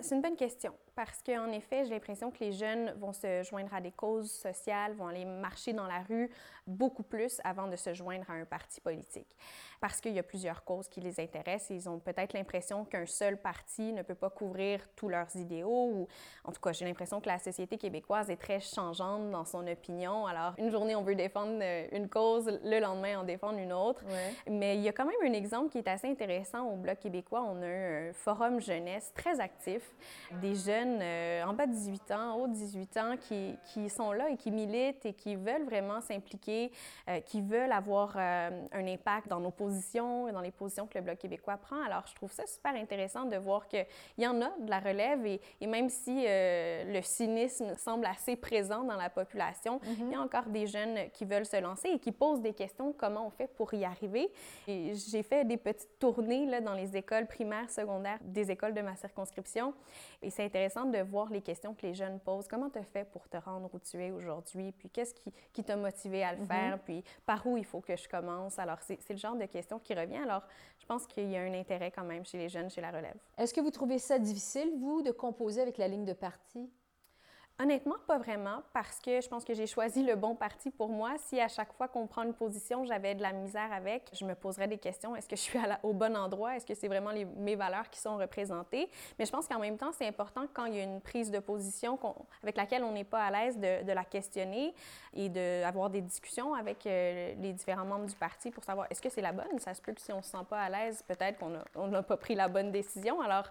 C'est 0.00 0.14
une 0.14 0.22
bonne 0.22 0.36
question 0.36 0.72
parce 1.02 1.22
qu'en 1.22 1.50
effet, 1.52 1.86
j'ai 1.86 1.94
l'impression 1.94 2.30
que 2.30 2.44
les 2.44 2.52
jeunes 2.52 2.92
vont 2.98 3.14
se 3.14 3.42
joindre 3.42 3.72
à 3.72 3.80
des 3.80 3.90
causes 3.90 4.30
sociales, 4.30 4.92
vont 4.92 5.06
aller 5.06 5.24
marcher 5.24 5.72
dans 5.72 5.86
la 5.86 6.02
rue 6.02 6.30
beaucoup 6.66 7.02
plus 7.02 7.40
avant 7.42 7.68
de 7.68 7.76
se 7.76 7.94
joindre 7.94 8.28
à 8.28 8.34
un 8.34 8.44
parti 8.44 8.82
politique 8.82 9.34
parce 9.80 10.00
qu'il 10.00 10.12
y 10.12 10.18
a 10.18 10.22
plusieurs 10.22 10.62
causes 10.64 10.88
qui 10.88 11.00
les 11.00 11.18
intéressent 11.20 11.70
et 11.70 11.74
ils 11.74 11.88
ont 11.88 11.98
peut-être 11.98 12.34
l'impression 12.34 12.84
qu'un 12.84 13.06
seul 13.06 13.38
parti 13.38 13.92
ne 13.92 14.02
peut 14.02 14.14
pas 14.14 14.28
couvrir 14.28 14.86
tous 14.94 15.08
leurs 15.08 15.34
idéaux 15.36 15.90
ou 15.92 16.08
en 16.44 16.52
tout 16.52 16.60
cas, 16.60 16.72
j'ai 16.72 16.84
l'impression 16.84 17.20
que 17.20 17.28
la 17.28 17.38
société 17.38 17.78
québécoise 17.78 18.30
est 18.30 18.36
très 18.36 18.60
changeante 18.60 19.30
dans 19.30 19.44
son 19.44 19.66
opinion. 19.66 20.26
Alors, 20.26 20.52
une 20.58 20.70
journée, 20.70 20.94
on 20.94 21.02
veut 21.02 21.14
défendre 21.14 21.58
euh, 21.62 21.86
une 21.92 22.08
cause, 22.08 22.46
le 22.62 22.78
lendemain, 22.78 23.20
on 23.20 23.24
défend 23.24 23.56
une 23.56 23.72
autre. 23.72 24.04
Mais 24.48 24.76
il 24.76 24.82
y 24.82 24.88
a 24.88 24.92
quand 24.92 25.06
même 25.06 25.14
un 25.24 25.32
exemple 25.32 25.70
qui 25.70 25.78
est 25.78 25.88
assez 25.88 26.08
intéressant 26.08 26.68
au 26.68 26.76
Bloc 26.76 26.98
québécois. 26.98 27.42
On 27.48 27.62
a 27.62 27.66
un 27.66 28.12
forum 28.12 28.60
jeunesse 28.60 29.12
très 29.14 29.40
actif, 29.40 29.82
des 30.42 30.54
jeunes 30.54 30.89
euh, 31.00 31.44
en 31.44 31.52
bas 31.52 31.66
de 31.66 31.72
18 31.72 32.10
ans, 32.12 32.34
haut 32.36 32.46
de 32.46 32.54
18 32.54 32.96
ans 32.96 33.16
qui, 33.16 33.56
qui, 33.72 33.88
sont 33.88 34.12
là 34.12 34.30
et 34.30 34.36
qui 34.36 34.50
militent 34.50 35.04
et 35.04 35.12
qui 35.12 35.36
veulent 35.36 35.64
vraiment 35.64 36.00
s'impliquer, 36.00 36.72
euh, 37.08 37.20
qui 37.20 37.40
veulent 37.40 37.72
avoir 37.72 38.16
un 38.16 38.86
impact 38.86 39.28
dans 39.28 39.40
nos 39.40 39.50
positions 39.50 40.30
dans 40.32 40.40
les 40.40 40.50
positions 40.50 40.86
que 40.86 40.98
le 40.98 41.04
Bloc 41.04 41.18
québécois 41.18 41.56
prend. 41.56 41.82
Alors, 41.82 42.06
je 42.06 42.14
trouve 42.14 42.32
ça 42.32 42.46
super 42.46 42.74
intéressant 42.74 43.24
de 43.24 43.36
voir 43.36 43.68
qu'il 43.68 43.86
y 44.18 44.26
en 44.26 44.40
a 44.42 44.50
de 44.58 44.70
la 44.70 44.80
relève 44.80 45.26
et, 45.26 45.40
même 45.66 45.88
si 45.88 46.24
euh, 46.26 46.84
le 46.92 47.02
cynisme 47.02 47.74
semble 47.76 48.06
assez 48.06 48.36
présent 48.36 48.84
dans 48.84 48.96
la 48.96 49.10
population, 49.10 49.80
il 49.84 50.10
y 50.10 50.14
a 50.14 50.18
mhm. 50.18 50.24
encore 50.24 50.46
des 50.46 50.66
jeunes 50.66 51.10
qui 51.12 51.24
veulent 51.24 51.46
se 51.46 51.60
lancer 51.60 51.88
et 51.88 51.98
qui 51.98 52.12
posent 52.12 52.40
des 52.40 52.52
questions 52.52 52.92
comment 52.96 53.26
on 53.26 53.30
fait 53.30 53.48
pour 53.48 53.72
y 53.74 53.84
arriver. 53.84 54.30
J'ai 54.66 55.22
fait 55.22 55.44
des 55.44 55.56
petites 55.56 55.98
tournées 55.98 56.46
là, 56.46 56.60
dans 56.60 56.74
les 56.74 56.96
écoles 56.96 57.26
primaires, 57.26 57.70
secondaires, 57.70 58.18
des 58.22 58.50
écoles 58.50 58.74
de 58.74 58.80
ma 58.80 58.96
circonscription 58.96 59.74
et 60.22 60.30
c'est 60.30 60.44
intéressant 60.44 60.79
de 60.84 60.98
voir 60.98 61.30
les 61.30 61.40
questions 61.40 61.74
que 61.74 61.86
les 61.86 61.94
jeunes 61.94 62.20
posent. 62.20 62.48
Comment 62.48 62.70
tu 62.70 62.82
fait 62.82 63.04
pour 63.04 63.28
te 63.28 63.36
rendre 63.36 63.70
où 63.72 63.78
tu 63.78 64.02
es 64.02 64.10
aujourd'hui? 64.10 64.72
Puis 64.72 64.88
qu'est-ce 64.90 65.14
qui, 65.14 65.32
qui 65.52 65.64
t'a 65.64 65.76
motivé 65.76 66.24
à 66.24 66.32
le 66.32 66.40
mhm. 66.40 66.46
faire? 66.46 66.78
Puis 66.80 67.04
par 67.26 67.46
où 67.46 67.56
il 67.56 67.64
faut 67.64 67.80
que 67.80 67.96
je 67.96 68.08
commence? 68.08 68.58
Alors, 68.58 68.78
c'est 68.80 68.98
le 69.10 69.16
genre 69.16 69.36
de 69.36 69.46
questions 69.46 69.78
qui 69.78 69.94
revient. 69.94 70.18
Alors, 70.18 70.42
je 70.78 70.86
pense 70.86 71.06
qu'il 71.06 71.30
y 71.30 71.36
a 71.36 71.40
un 71.40 71.54
intérêt 71.54 71.90
quand 71.90 72.04
même 72.04 72.24
chez 72.24 72.38
les 72.38 72.48
jeunes, 72.48 72.70
chez 72.70 72.80
la 72.80 72.90
relève. 72.90 73.16
Est-ce 73.38 73.54
que 73.54 73.60
vous 73.60 73.70
trouvez 73.70 73.98
ça 73.98 74.18
difficile, 74.18 74.72
vous, 74.78 75.02
de 75.02 75.10
composer 75.10 75.60
avec 75.60 75.78
la 75.78 75.88
ligne 75.88 76.04
de 76.04 76.12
parti? 76.12 76.70
Honnêtement, 77.62 77.96
pas 78.06 78.16
vraiment, 78.16 78.62
parce 78.72 79.00
que 79.00 79.20
je 79.20 79.28
pense 79.28 79.44
que 79.44 79.52
j'ai 79.52 79.66
choisi 79.66 80.02
le 80.02 80.16
bon 80.16 80.34
parti 80.34 80.70
pour 80.70 80.88
moi. 80.88 81.16
Si 81.18 81.38
à 81.38 81.48
chaque 81.48 81.74
fois 81.74 81.88
qu'on 81.88 82.06
prend 82.06 82.22
une 82.22 82.32
position, 82.32 82.86
j'avais 82.86 83.14
de 83.14 83.20
la 83.20 83.32
misère 83.32 83.70
avec, 83.70 84.08
je 84.14 84.24
me 84.24 84.34
poserais 84.34 84.66
des 84.66 84.78
questions. 84.78 85.14
Est-ce 85.14 85.28
que 85.28 85.36
je 85.36 85.42
suis 85.42 85.58
au 85.82 85.92
bon 85.92 86.16
endroit? 86.16 86.56
Est-ce 86.56 86.64
que 86.64 86.72
c'est 86.72 86.88
vraiment 86.88 87.10
mes 87.36 87.56
valeurs 87.56 87.90
qui 87.90 88.00
sont 88.00 88.16
représentées? 88.16 88.88
Mais 89.18 89.26
je 89.26 89.30
pense 89.30 89.46
qu'en 89.46 89.58
même 89.58 89.76
temps, 89.76 89.92
c'est 89.92 90.06
important 90.08 90.46
quand 90.54 90.64
il 90.64 90.76
y 90.76 90.80
a 90.80 90.84
une 90.84 91.02
prise 91.02 91.30
de 91.30 91.38
position 91.38 91.98
avec 92.42 92.56
laquelle 92.56 92.82
on 92.82 92.92
n'est 92.92 93.04
pas 93.04 93.24
à 93.24 93.30
l'aise 93.30 93.58
de, 93.58 93.92
la 93.92 94.04
questionner 94.04 94.72
et 95.12 95.28
d'avoir 95.28 95.90
des 95.90 96.00
discussions 96.00 96.54
avec 96.54 96.86
euh, 96.86 97.34
les 97.42 97.52
différents 97.52 97.84
membres 97.84 98.06
du 98.06 98.14
parti 98.14 98.50
pour 98.50 98.64
savoir 98.64 98.86
est-ce 98.88 99.02
que 99.02 99.10
c'est 99.10 99.20
la 99.20 99.32
bonne? 99.32 99.58
Ça 99.58 99.74
se 99.74 99.82
peut 99.82 99.92
que 99.92 100.00
si 100.00 100.12
on 100.12 100.18
ne 100.18 100.22
se 100.22 100.30
sent 100.30 100.46
pas 100.48 100.62
à 100.62 100.70
l'aise, 100.70 101.04
peut-être 101.06 101.38
qu'on 101.38 101.88
n'a 101.88 102.02
pas 102.02 102.16
pris 102.16 102.34
la 102.34 102.48
bonne 102.48 102.72
décision. 102.72 103.20
Alors, 103.20 103.44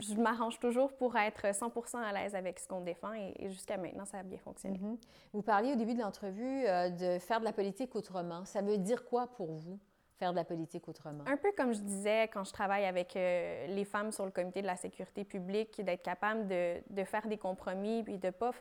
je 0.00 0.12
m'arrange 0.16 0.60
toujours 0.60 0.92
pour 0.92 1.16
être 1.16 1.54
100 1.54 1.72
à 2.02 2.12
l'aise 2.12 2.34
avec 2.34 2.58
ce 2.58 2.68
qu'on 2.68 2.82
défend 2.82 3.14
jusqu'à 3.54 3.76
maintenant, 3.76 4.04
ça 4.04 4.18
a 4.18 4.22
bien 4.22 4.38
fonctionné. 4.38 4.78
Mhm. 4.78 4.98
Vous 5.32 5.42
parliez 5.42 5.72
au 5.72 5.76
début 5.76 5.94
de 5.94 6.00
l'entrevue 6.00 6.66
euh, 6.66 6.90
de 6.90 7.18
faire 7.18 7.40
de 7.40 7.44
la 7.44 7.52
politique 7.52 7.94
autrement. 7.96 8.44
Ça 8.44 8.62
veut 8.62 8.78
dire 8.78 9.04
quoi 9.04 9.28
pour 9.28 9.52
vous? 9.52 9.78
faire 10.16 10.30
de 10.30 10.36
la 10.36 10.44
politique 10.44 10.88
autrement? 10.88 11.24
Un 11.26 11.36
peu 11.36 11.50
comme 11.56 11.72
je 11.74 11.80
disais 11.80 12.28
quand 12.28 12.44
je 12.44 12.52
travaille 12.52 12.84
avec 12.84 13.16
euh, 13.16 13.66
les 13.66 13.84
femmes 13.84 14.12
sur 14.12 14.24
le 14.24 14.30
comité 14.30 14.62
de 14.62 14.66
la 14.66 14.76
sécurité 14.76 15.24
publique, 15.24 15.82
d'être 15.84 16.02
capable 16.02 16.46
de, 16.46 16.76
de, 16.88 17.02
faire 17.02 17.26
des 17.26 17.36
compromis 17.36 18.04
puis 18.04 18.18
de 18.18 18.30
pas 18.30 18.52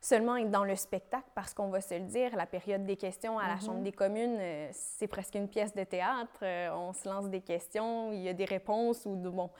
seulement 0.00 0.36
être 0.36 0.50
dans 0.50 0.64
le 0.64 0.76
spectacle, 0.76 1.28
parce 1.34 1.54
qu'on 1.54 1.68
va 1.68 1.80
se 1.80 1.94
le 1.94 2.00
dire, 2.00 2.36
la 2.36 2.46
période 2.46 2.84
des 2.84 2.96
questions 2.96 3.38
à 3.38 3.48
la 3.48 3.58
Chambre 3.58 3.78
mhm. 3.78 3.84
des 3.84 3.92
communes, 3.92 4.36
euh, 4.38 4.68
c'est 4.72 5.08
presque 5.08 5.34
une 5.34 5.48
pièce 5.48 5.74
de 5.74 5.84
théâtre. 5.84 6.38
Euh, 6.42 6.70
on 6.74 6.92
se 6.92 7.08
lance 7.08 7.28
des 7.28 7.40
questions, 7.40 8.12
il 8.12 8.20
y 8.20 8.28
a 8.28 8.32
des 8.32 8.44
réponses 8.44 9.04
ou 9.06 9.16
de, 9.16 9.28
bon, 9.28 9.50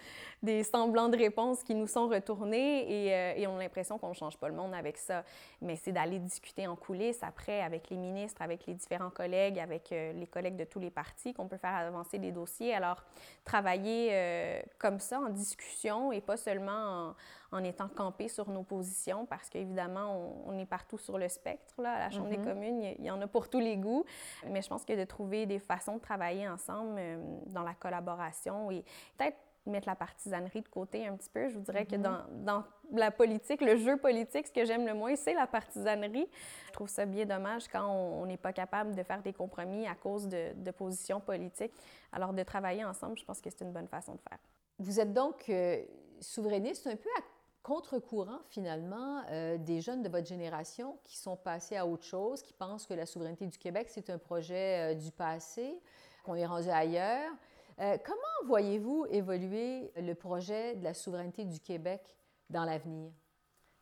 des 0.43 0.63
semblants 0.63 1.09
de 1.09 1.17
réponses 1.17 1.63
qui 1.63 1.75
nous 1.75 1.87
sont 1.87 2.09
retournés 2.09 3.07
et, 3.07 3.15
euh, 3.15 3.33
et 3.37 3.47
on 3.47 3.57
a 3.57 3.61
l'impression 3.61 3.99
qu'on 3.99 4.11
ne 4.11 4.15
change 4.15 4.37
pas 4.37 4.49
le 4.49 4.55
monde 4.55 4.75
avec 4.75 4.99
ça. 4.99 5.25
Mais 5.63 5.77
c'est 5.77 5.93
d'aller 5.93 6.19
discuter 6.19 6.67
en 6.67 6.77
coulisses 6.77 7.23
après 7.23 7.63
avec 7.63 7.91
les 7.91 7.97
ministres, 7.97 8.43
avec 8.43 8.67
les 8.67 8.75
différents 8.75 9.11
collègues, 9.11 9.59
avec 9.59 9.91
les 9.91 10.29
collègues 10.31 10.57
de 10.57 10.65
tous 10.65 10.79
les 10.79 10.91
partis, 10.91 11.33
qu'on 11.35 11.49
peut 11.49 11.57
faire 11.57 11.75
avancer 11.75 12.19
des 12.19 12.31
dossiers. 12.31 12.75
Alors, 12.75 13.03
travailler 13.45 14.63
comme 14.79 15.01
ça 15.01 15.19
en 15.21 15.31
discussion 15.31 16.13
et 16.13 16.21
pas 16.21 16.37
seulement 16.37 17.15
en 17.46 17.46
en 17.53 17.63
étant 17.65 17.89
campé 17.89 18.29
sur 18.29 18.51
nos 18.51 18.63
positions 18.63 19.27
parce 19.27 19.49
qu'évidemment, 19.49 20.43
on, 20.47 20.59
est 20.59 20.67
partout 20.67 20.99
sur 20.99 21.19
le 21.19 21.29
spectre. 21.29 21.81
Là. 21.81 21.93
À 21.93 21.99
la 21.99 22.11
Chambre 22.11 22.29
des 22.29 22.39
mm-hmm. 22.39 22.45
communes, 22.45 22.83
il 22.99 23.05
y, 23.05 23.11
en 23.11 23.21
a 23.21 23.27
pour 23.27 23.49
tous 23.49 23.61
les 23.61 23.77
goûts. 23.77 24.05
Mais 24.49 24.63
je 24.63 24.69
pense 24.69 24.85
que 24.85 24.93
de 24.93 25.05
trouver 25.05 25.47
des 25.47 25.59
façons 25.59 25.97
de 25.97 26.01
travailler 26.01 26.49
ensemble 26.49 26.97
euh, 26.99 27.17
dans 27.47 27.63
la 27.63 27.75
collaboration 27.75 28.71
et 28.71 28.85
peut-être 29.17 29.37
mettre 29.67 29.89
la 29.89 29.97
partisanerie 29.97 30.63
de 30.63 30.69
côté 30.69 31.07
un 31.07 31.17
petit 31.17 31.29
peu. 31.29 31.49
Je 31.49 31.55
vous 31.55 31.65
dirais 31.65 31.85
que 31.85 31.97
mm-hmm. 31.97 32.03
dans, 32.03 32.23
dans, 32.31 32.65
la 32.93 33.11
politique, 33.11 33.61
le 33.61 33.77
jeu 33.77 33.97
politique, 33.97 34.47
ce 34.47 34.53
que 34.53 34.65
j'aime 34.65 34.87
le 34.87 34.95
moins, 34.95 35.17
c'est 35.17 35.35
la 35.35 35.47
partisanerie. 35.47 36.29
Je 36.69 36.73
trouve 36.73 36.89
ça 36.89 37.05
bien 37.05 37.27
dommage 37.27 37.67
quand 37.69 37.85
on 37.91 38.25
n'est 38.27 38.37
pas 38.37 38.53
capable 38.53 38.95
de 38.95 39.03
faire 39.03 39.23
des 39.23 39.33
compromis 39.33 39.87
à 39.87 39.97
cause 39.97 40.29
de, 40.29 40.53
de, 40.55 40.71
positions 40.71 41.21
politiques. 41.21 41.73
Alors, 42.13 42.33
de 42.33 42.43
travailler 42.45 42.85
ensemble, 42.85 43.19
je 43.19 43.25
pense 43.25 43.41
que 43.41 43.51
c'est 43.51 43.65
une 43.65 43.73
bonne 43.73 43.89
façon 43.89 44.15
de 44.15 44.21
faire. 44.21 44.39
Vous 44.79 45.01
êtes 45.01 45.13
donc 45.13 45.49
euh, 45.49 45.83
souverainiste 46.21 46.87
un 46.87 46.97
peu 46.97 47.09
à 47.19 47.23
contre-courant 47.67 48.39
finalement 48.49 49.25
euh, 49.29 49.59
des 49.59 49.81
jeunes 49.81 50.05
de 50.05 50.09
votre 50.09 50.29
génération 50.29 51.01
qui 51.03 51.17
sont 51.17 51.37
passés 51.37 51.77
à 51.77 51.85
autre 51.85 52.05
chose, 52.05 52.41
qui 52.41 52.53
pensent 52.53 52.87
que 52.87 52.95
la 52.95 53.07
souveraineté 53.07 53.45
du 53.45 53.59
Québec, 53.59 53.89
c'est 53.91 54.09
un 54.09 54.19
projet 54.19 54.93
euh, 54.93 54.95
du 54.95 55.11
passé, 55.11 55.83
qu'on 56.23 56.37
est 56.37 56.47
rendu 56.47 56.69
ailleurs. 56.69 57.33
Euh, 57.81 57.99
comment 58.05 58.47
voyez-vous 58.47 59.07
évoluer 59.11 59.91
le 59.97 60.15
projet 60.15 60.77
de 60.77 60.85
la 60.85 60.95
souveraineté 60.95 61.45
du 61.45 61.59
Québec 61.59 62.17
dans 62.51 62.65
l'avenir? 62.65 63.11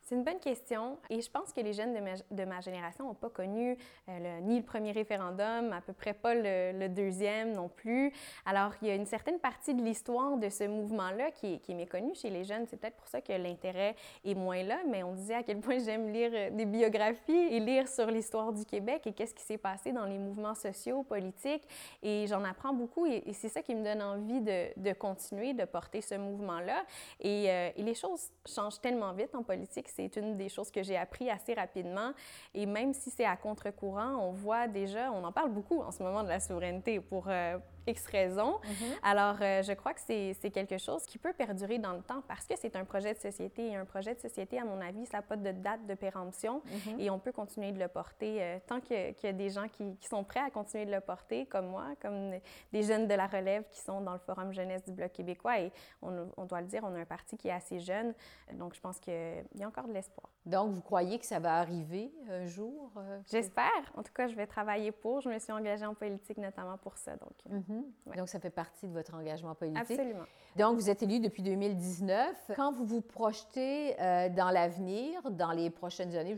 C'est 0.05 0.13
une 0.13 0.23
bonne 0.23 0.39
question 0.39 0.99
et 1.09 1.19
je 1.19 1.31
pense 1.31 1.51
que 1.51 1.61
les 1.61 1.73
jeunes 1.73 1.95
de 2.29 2.45
ma, 2.45 2.61
génération 2.61 3.05
n'ont 3.05 3.15
pas 3.15 3.31
connu 3.31 3.75
euh, 4.07 4.39
ni 4.41 4.59
le 4.59 4.63
premier 4.63 4.91
référendum, 4.91 5.73
à 5.73 5.81
peu 5.81 5.93
près 5.93 6.13
pas 6.13 6.35
le, 6.35 6.87
deuxième 6.89 7.53
non 7.53 7.69
plus. 7.69 8.13
Alors, 8.45 8.71
il 8.83 8.87
y 8.87 8.91
a 8.91 8.93
une 8.95 9.07
certaine 9.07 9.39
partie 9.39 9.73
de 9.73 9.81
l'histoire 9.81 10.37
de 10.37 10.47
ce 10.49 10.65
mouvement-là 10.65 11.31
qui, 11.31 11.59
est 11.67 11.73
méconnue 11.73 12.13
chez 12.13 12.29
les 12.29 12.43
jeunes. 12.43 12.67
C'est 12.67 12.77
peut-être 12.77 12.97
pour 12.97 13.07
ça 13.07 13.19
que 13.19 13.33
l'intérêt 13.33 13.95
est 14.23 14.35
moins 14.35 14.61
là, 14.61 14.77
mais 14.87 15.01
on 15.01 15.13
disait 15.13 15.33
à 15.33 15.41
quel 15.41 15.59
point 15.59 15.79
j'aime 15.79 16.13
lire 16.13 16.29
euh, 16.35 16.51
des 16.51 16.65
biographies 16.65 17.31
et 17.31 17.59
lire 17.59 17.87
sur 17.87 18.05
l'histoire 18.11 18.53
du 18.53 18.63
Québec 18.63 19.07
et 19.07 19.13
qu'est-ce 19.13 19.33
qui 19.33 19.43
s'est 19.43 19.57
passé 19.57 19.91
dans 19.91 20.05
les 20.05 20.19
mouvements 20.19 20.53
sociaux, 20.53 21.01
politiques. 21.01 21.67
Et 22.03 22.27
j'en 22.27 22.43
apprends 22.43 22.73
beaucoup 22.73 23.07
et, 23.07 23.23
c'est 23.33 23.49
ça 23.49 23.63
qui 23.63 23.73
me 23.73 23.83
donne 23.83 24.03
envie 24.03 24.41
de, 24.41 24.93
continuer, 24.93 25.55
de 25.55 25.65
porter 25.65 26.01
ce 26.01 26.13
mouvement-là. 26.13 26.83
Euh, 27.25 27.71
et 27.75 27.81
les 27.81 27.95
choses 27.95 28.29
changent 28.45 28.79
tellement 28.79 29.11
vite 29.11 29.33
en 29.33 29.41
politique 29.41 29.89
c'est 29.95 30.15
une 30.17 30.37
des 30.37 30.49
choses 30.49 30.71
que 30.71 30.83
j'ai 30.83 30.97
appris 30.97 31.29
assez 31.29 31.53
rapidement. 31.53 32.11
Et 32.53 32.65
même 32.65 32.93
si 32.93 33.09
c'est 33.09 33.25
à 33.25 33.35
contre-courant, 33.35 34.17
on 34.21 34.31
voit 34.31 34.67
déjà, 34.67 35.11
on 35.11 35.23
en 35.23 35.31
parle 35.31 35.51
beaucoup 35.51 35.81
en 35.81 35.91
ce 35.91 36.03
moment 36.03 36.23
de 36.23 36.29
la 36.29 36.39
souveraineté 36.39 36.99
pour, 36.99 37.25
euh, 37.29 37.57
X 37.87 38.05
raisons. 38.07 38.59
Mhm. 38.63 38.95
Alors, 39.03 39.37
euh, 39.41 39.61
je 39.63 39.73
crois 39.73 39.93
que 39.93 40.01
c'est 40.01 40.51
quelque 40.51 40.77
chose 40.77 41.05
qui 41.05 41.17
peut 41.17 41.33
perdurer 41.33 41.77
dans 41.79 41.93
le 41.93 42.01
temps 42.01 42.21
parce 42.27 42.45
que 42.45 42.55
c'est 42.57 42.75
un 42.75 42.85
projet 42.85 43.13
de 43.13 43.19
société. 43.19 43.67
Et 43.67 43.75
un 43.75 43.85
projet 43.85 44.15
de 44.15 44.19
société, 44.19 44.59
à 44.59 44.65
mon 44.65 44.79
avis, 44.81 45.05
ça 45.05 45.17
n'a 45.17 45.23
pas 45.23 45.35
de 45.35 45.51
date 45.51 45.85
de 45.87 45.93
péremption 45.93 46.61
mhm. 46.65 46.99
et 46.99 47.09
on 47.09 47.19
peut 47.19 47.31
continuer 47.31 47.71
de 47.71 47.79
le 47.79 47.87
porter 47.87 48.41
euh, 48.41 48.59
tant 48.67 48.79
qu'il 48.79 49.15
y 49.23 49.27
a 49.27 49.33
des 49.33 49.49
gens 49.49 49.67
qui, 49.67 49.95
qui, 49.97 50.07
sont 50.07 50.23
prêts 50.23 50.41
à 50.41 50.49
continuer 50.49 50.85
de 50.85 50.91
le 50.91 51.01
porter, 51.01 51.45
comme 51.45 51.67
moi, 51.67 51.87
comme 52.01 52.31
des 52.71 52.83
jeunes 52.83 53.07
de 53.07 53.13
la 53.13 53.27
relève 53.27 53.63
qui 53.71 53.79
sont 53.79 54.01
dans 54.01 54.13
le 54.13 54.19
Forum 54.19 54.53
jeunesse 54.53 54.83
du 54.83 54.91
Bloc 54.91 55.11
québécois. 55.11 55.59
Et 55.59 55.71
on, 56.01 56.29
on 56.37 56.45
doit 56.45 56.61
le 56.61 56.67
dire, 56.67 56.81
on 56.83 56.95
a 56.95 56.99
un 56.99 57.05
parti 57.05 57.37
qui 57.37 57.47
est 57.47 57.51
assez 57.51 57.79
jeune. 57.79 58.13
Donc, 58.53 58.75
je 58.75 58.79
pense 58.79 58.99
qu'il 58.99 59.13
y 59.55 59.63
a 59.63 59.67
encore 59.67 59.87
de 59.87 59.93
l'espoir. 59.93 60.34
Donc, 60.45 60.73
vous 60.73 60.81
croyez 60.81 61.17
que 61.17 61.25
ça 61.25 61.39
va 61.39 61.55
arriver 61.55 62.11
un 62.29 62.45
jour? 62.45 62.91
Euh, 62.97 63.19
J'espère. 63.25 63.91
En 63.95 64.03
tout 64.03 64.13
cas, 64.13 64.27
je 64.27 64.35
vais 64.35 64.45
travailler 64.45 64.91
pour. 64.91 65.21
Je 65.21 65.29
me 65.29 65.39
suis 65.39 65.51
engagée 65.51 65.85
en 65.85 65.95
politique 65.95 66.37
notamment 66.37 66.77
pour 66.77 66.97
ça. 66.97 67.15
Donc, 67.15 67.33
mhm. 67.49 67.63
Mhm. 68.05 68.15
Donc, 68.15 68.29
ça 68.29 68.39
fait 68.39 68.51
partie 68.51 68.87
de 68.87 68.93
votre 68.93 69.15
engagement 69.15 69.55
politique. 69.55 69.81
Absolument. 69.81 70.25
Donc, 70.55 70.75
vous 70.75 70.89
êtes 70.89 71.01
élu 71.01 71.19
depuis 71.19 71.41
2019. 71.41 72.51
Quand 72.55 72.71
vous 72.71 72.85
vous 72.85 73.01
projetez 73.01 73.99
euh, 73.99 74.29
dans 74.29 74.51
l'avenir, 74.51 75.31
dans 75.31 75.51
les 75.51 75.71
prochaines 75.71 76.15
années, 76.15 76.37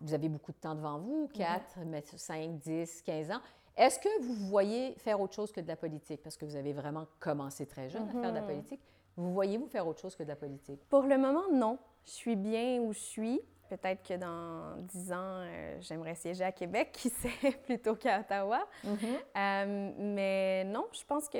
vous 0.00 0.14
avez 0.14 0.28
beaucoup 0.28 0.52
de 0.52 0.58
temps 0.58 0.76
devant 0.76 0.98
vous, 0.98 1.28
4, 1.34 1.78
5, 2.16 2.58
10, 2.58 3.02
15 3.02 3.30
ans. 3.32 3.40
Est-ce 3.76 3.98
que 3.98 4.22
vous 4.22 4.34
voyez 4.34 4.94
faire 4.98 5.20
autre 5.20 5.34
chose 5.34 5.50
que 5.50 5.60
de 5.60 5.66
la 5.66 5.76
politique? 5.76 6.22
Parce 6.22 6.36
que 6.36 6.44
vous 6.44 6.56
avez 6.56 6.72
vraiment 6.72 7.06
commencé 7.18 7.66
très 7.66 7.88
jeune 7.88 8.08
à 8.08 8.12
faire 8.12 8.30
de 8.30 8.36
la 8.36 8.42
mhm. 8.42 8.46
politique. 8.46 8.80
Vous 9.16 9.32
voyez-vous 9.32 9.66
faire 9.66 9.86
autre 9.86 10.00
chose 10.00 10.14
que 10.14 10.22
de 10.22 10.28
la 10.28 10.36
politique? 10.36 10.80
Pour 10.88 11.02
le 11.02 11.18
moment, 11.18 11.50
non. 11.52 11.78
Je 12.04 12.10
suis 12.10 12.36
bien 12.36 12.80
où 12.80 12.92
je 12.92 12.98
suis. 12.98 13.40
Peut-être 13.72 14.06
que 14.06 14.14
dans 14.18 14.76
dix 14.82 15.10
ans, 15.14 15.16
euh, 15.40 15.78
j'aimerais 15.80 16.14
siéger 16.14 16.44
à 16.44 16.52
Québec, 16.52 16.90
qui 16.92 17.08
sait, 17.08 17.52
plutôt 17.64 17.94
qu'à 17.94 18.20
Ottawa. 18.20 18.68
Mm-hmm. 18.84 19.16
Euh, 19.38 19.90
mais 19.98 20.64
non, 20.64 20.84
je 20.92 21.02
pense 21.04 21.26
que 21.30 21.38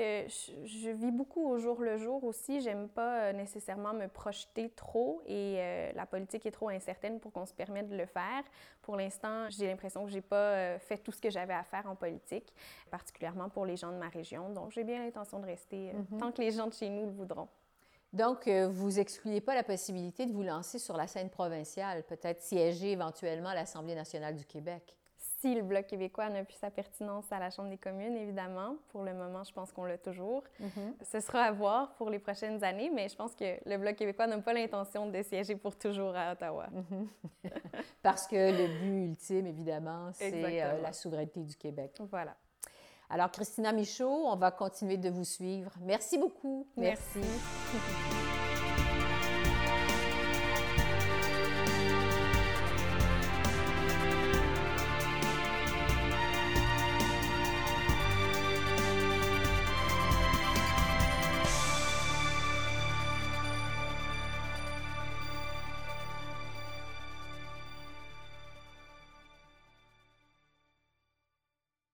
je, 0.65 0.89
vis 0.89 1.11
beaucoup 1.11 1.47
au 1.47 1.59
jour 1.59 1.79
le 1.79 1.97
jour 1.97 2.23
aussi. 2.23 2.59
J'aime 2.61 2.89
pas 2.89 3.25
euh, 3.25 3.33
nécessairement 3.33 3.93
me 3.93 4.07
projeter 4.07 4.71
trop 4.71 5.21
et 5.27 5.91
la 5.93 6.07
politique 6.07 6.47
est 6.47 6.51
trop 6.51 6.69
incertaine 6.69 7.19
pour 7.19 7.31
qu'on 7.31 7.45
se 7.45 7.53
permette 7.53 7.89
de 7.89 7.95
le 7.95 8.07
faire. 8.07 8.43
Pour 8.81 8.95
l'instant, 8.95 9.47
j'ai 9.51 9.67
l'impression 9.67 10.03
que 10.03 10.09
j'ai 10.09 10.21
pas 10.21 10.79
fait 10.79 10.97
tout 10.97 11.11
ce 11.11 11.21
que 11.21 11.29
j'avais 11.29 11.53
à 11.53 11.63
faire 11.63 11.87
en 11.87 11.95
politique, 11.95 12.51
particulièrement 12.89 13.49
pour 13.49 13.67
les 13.67 13.77
gens 13.77 13.91
de 13.91 13.97
ma 13.97 14.09
région. 14.09 14.49
Donc, 14.49 14.71
j'ai 14.71 14.83
bien 14.83 15.03
l'intention 15.03 15.37
de 15.37 15.45
rester 15.45 15.91
mm-hmm. 15.91 16.17
tant 16.17 16.31
que 16.31 16.41
les 16.41 16.49
gens 16.49 16.65
de 16.65 16.73
chez 16.73 16.89
nous 16.89 17.05
le 17.05 17.11
voudront. 17.11 17.47
Donc, 18.13 18.47
euh, 18.47 18.67
vous 18.67 18.99
excluez 18.99 19.41
pas 19.41 19.55
la 19.55 19.63
possibilité 19.63 20.27
de 20.27 20.31
vous 20.31 20.43
lancer 20.43 20.77
sur 20.77 20.95
la 20.95 21.07
scène 21.07 21.31
provinciale, 21.31 22.03
peut-être 22.03 22.41
siéger 22.41 22.91
éventuellement 22.91 23.49
à 23.49 23.55
l'Assemblée 23.55 23.95
nationale 23.95 24.35
du 24.35 24.45
Québec. 24.45 24.95
Si 25.17 25.55
le 25.55 25.63
Bloc 25.63 25.87
québécois 25.87 26.29
n'a 26.29 26.43
plus 26.43 26.55
sa 26.55 26.69
pertinence 26.69 27.29
à 27.31 27.39
la 27.39 27.49
Chambre 27.49 27.69
des 27.69 27.77
communes, 27.77 28.15
évidemment. 28.15 28.77
Pour 28.89 29.03
le 29.03 29.13
moment, 29.13 29.43
je 29.43 29.51
pense 29.51 29.71
qu'on 29.71 29.85
l'a 29.85 29.97
toujours. 29.97 30.43
Mm-hmm. 30.61 30.93
Ce 31.01 31.19
sera 31.19 31.43
à 31.43 31.51
voir 31.51 31.95
pour 31.95 32.09
les 32.09 32.19
prochaines 32.19 32.63
années, 32.63 32.89
mais 32.93 33.09
je 33.09 33.15
pense 33.15 33.35
que 33.35 33.57
le 33.67 33.77
Bloc 33.77 33.95
québécois 33.95 34.27
n'a 34.27 34.37
pas 34.37 34.53
l'intention 34.53 35.09
de 35.09 35.21
siéger 35.23 35.55
pour 35.55 35.75
toujours 35.75 36.15
à 36.15 36.33
Ottawa. 36.33 36.67
Mm-hmm. 36.67 37.49
Parce 38.03 38.27
que 38.27 38.35
le 38.35 38.79
but 38.79 39.05
ultime, 39.05 39.47
évidemment, 39.47 40.11
c'est 40.13 40.61
euh, 40.61 40.81
la 40.81 40.93
souveraineté 40.93 41.41
du 41.41 41.55
Québec. 41.55 41.97
Voilà. 42.09 42.35
Alors, 43.13 43.29
Christina 43.29 43.71
Michaud, 43.71 44.25
on 44.25 44.35
va 44.37 44.49
continuer 44.49 44.97
de 44.97 45.11
vous 45.11 45.23
suivre. 45.23 45.71
Merci 45.81 46.17
beaucoup. 46.17 46.65
Merci. 46.75 47.19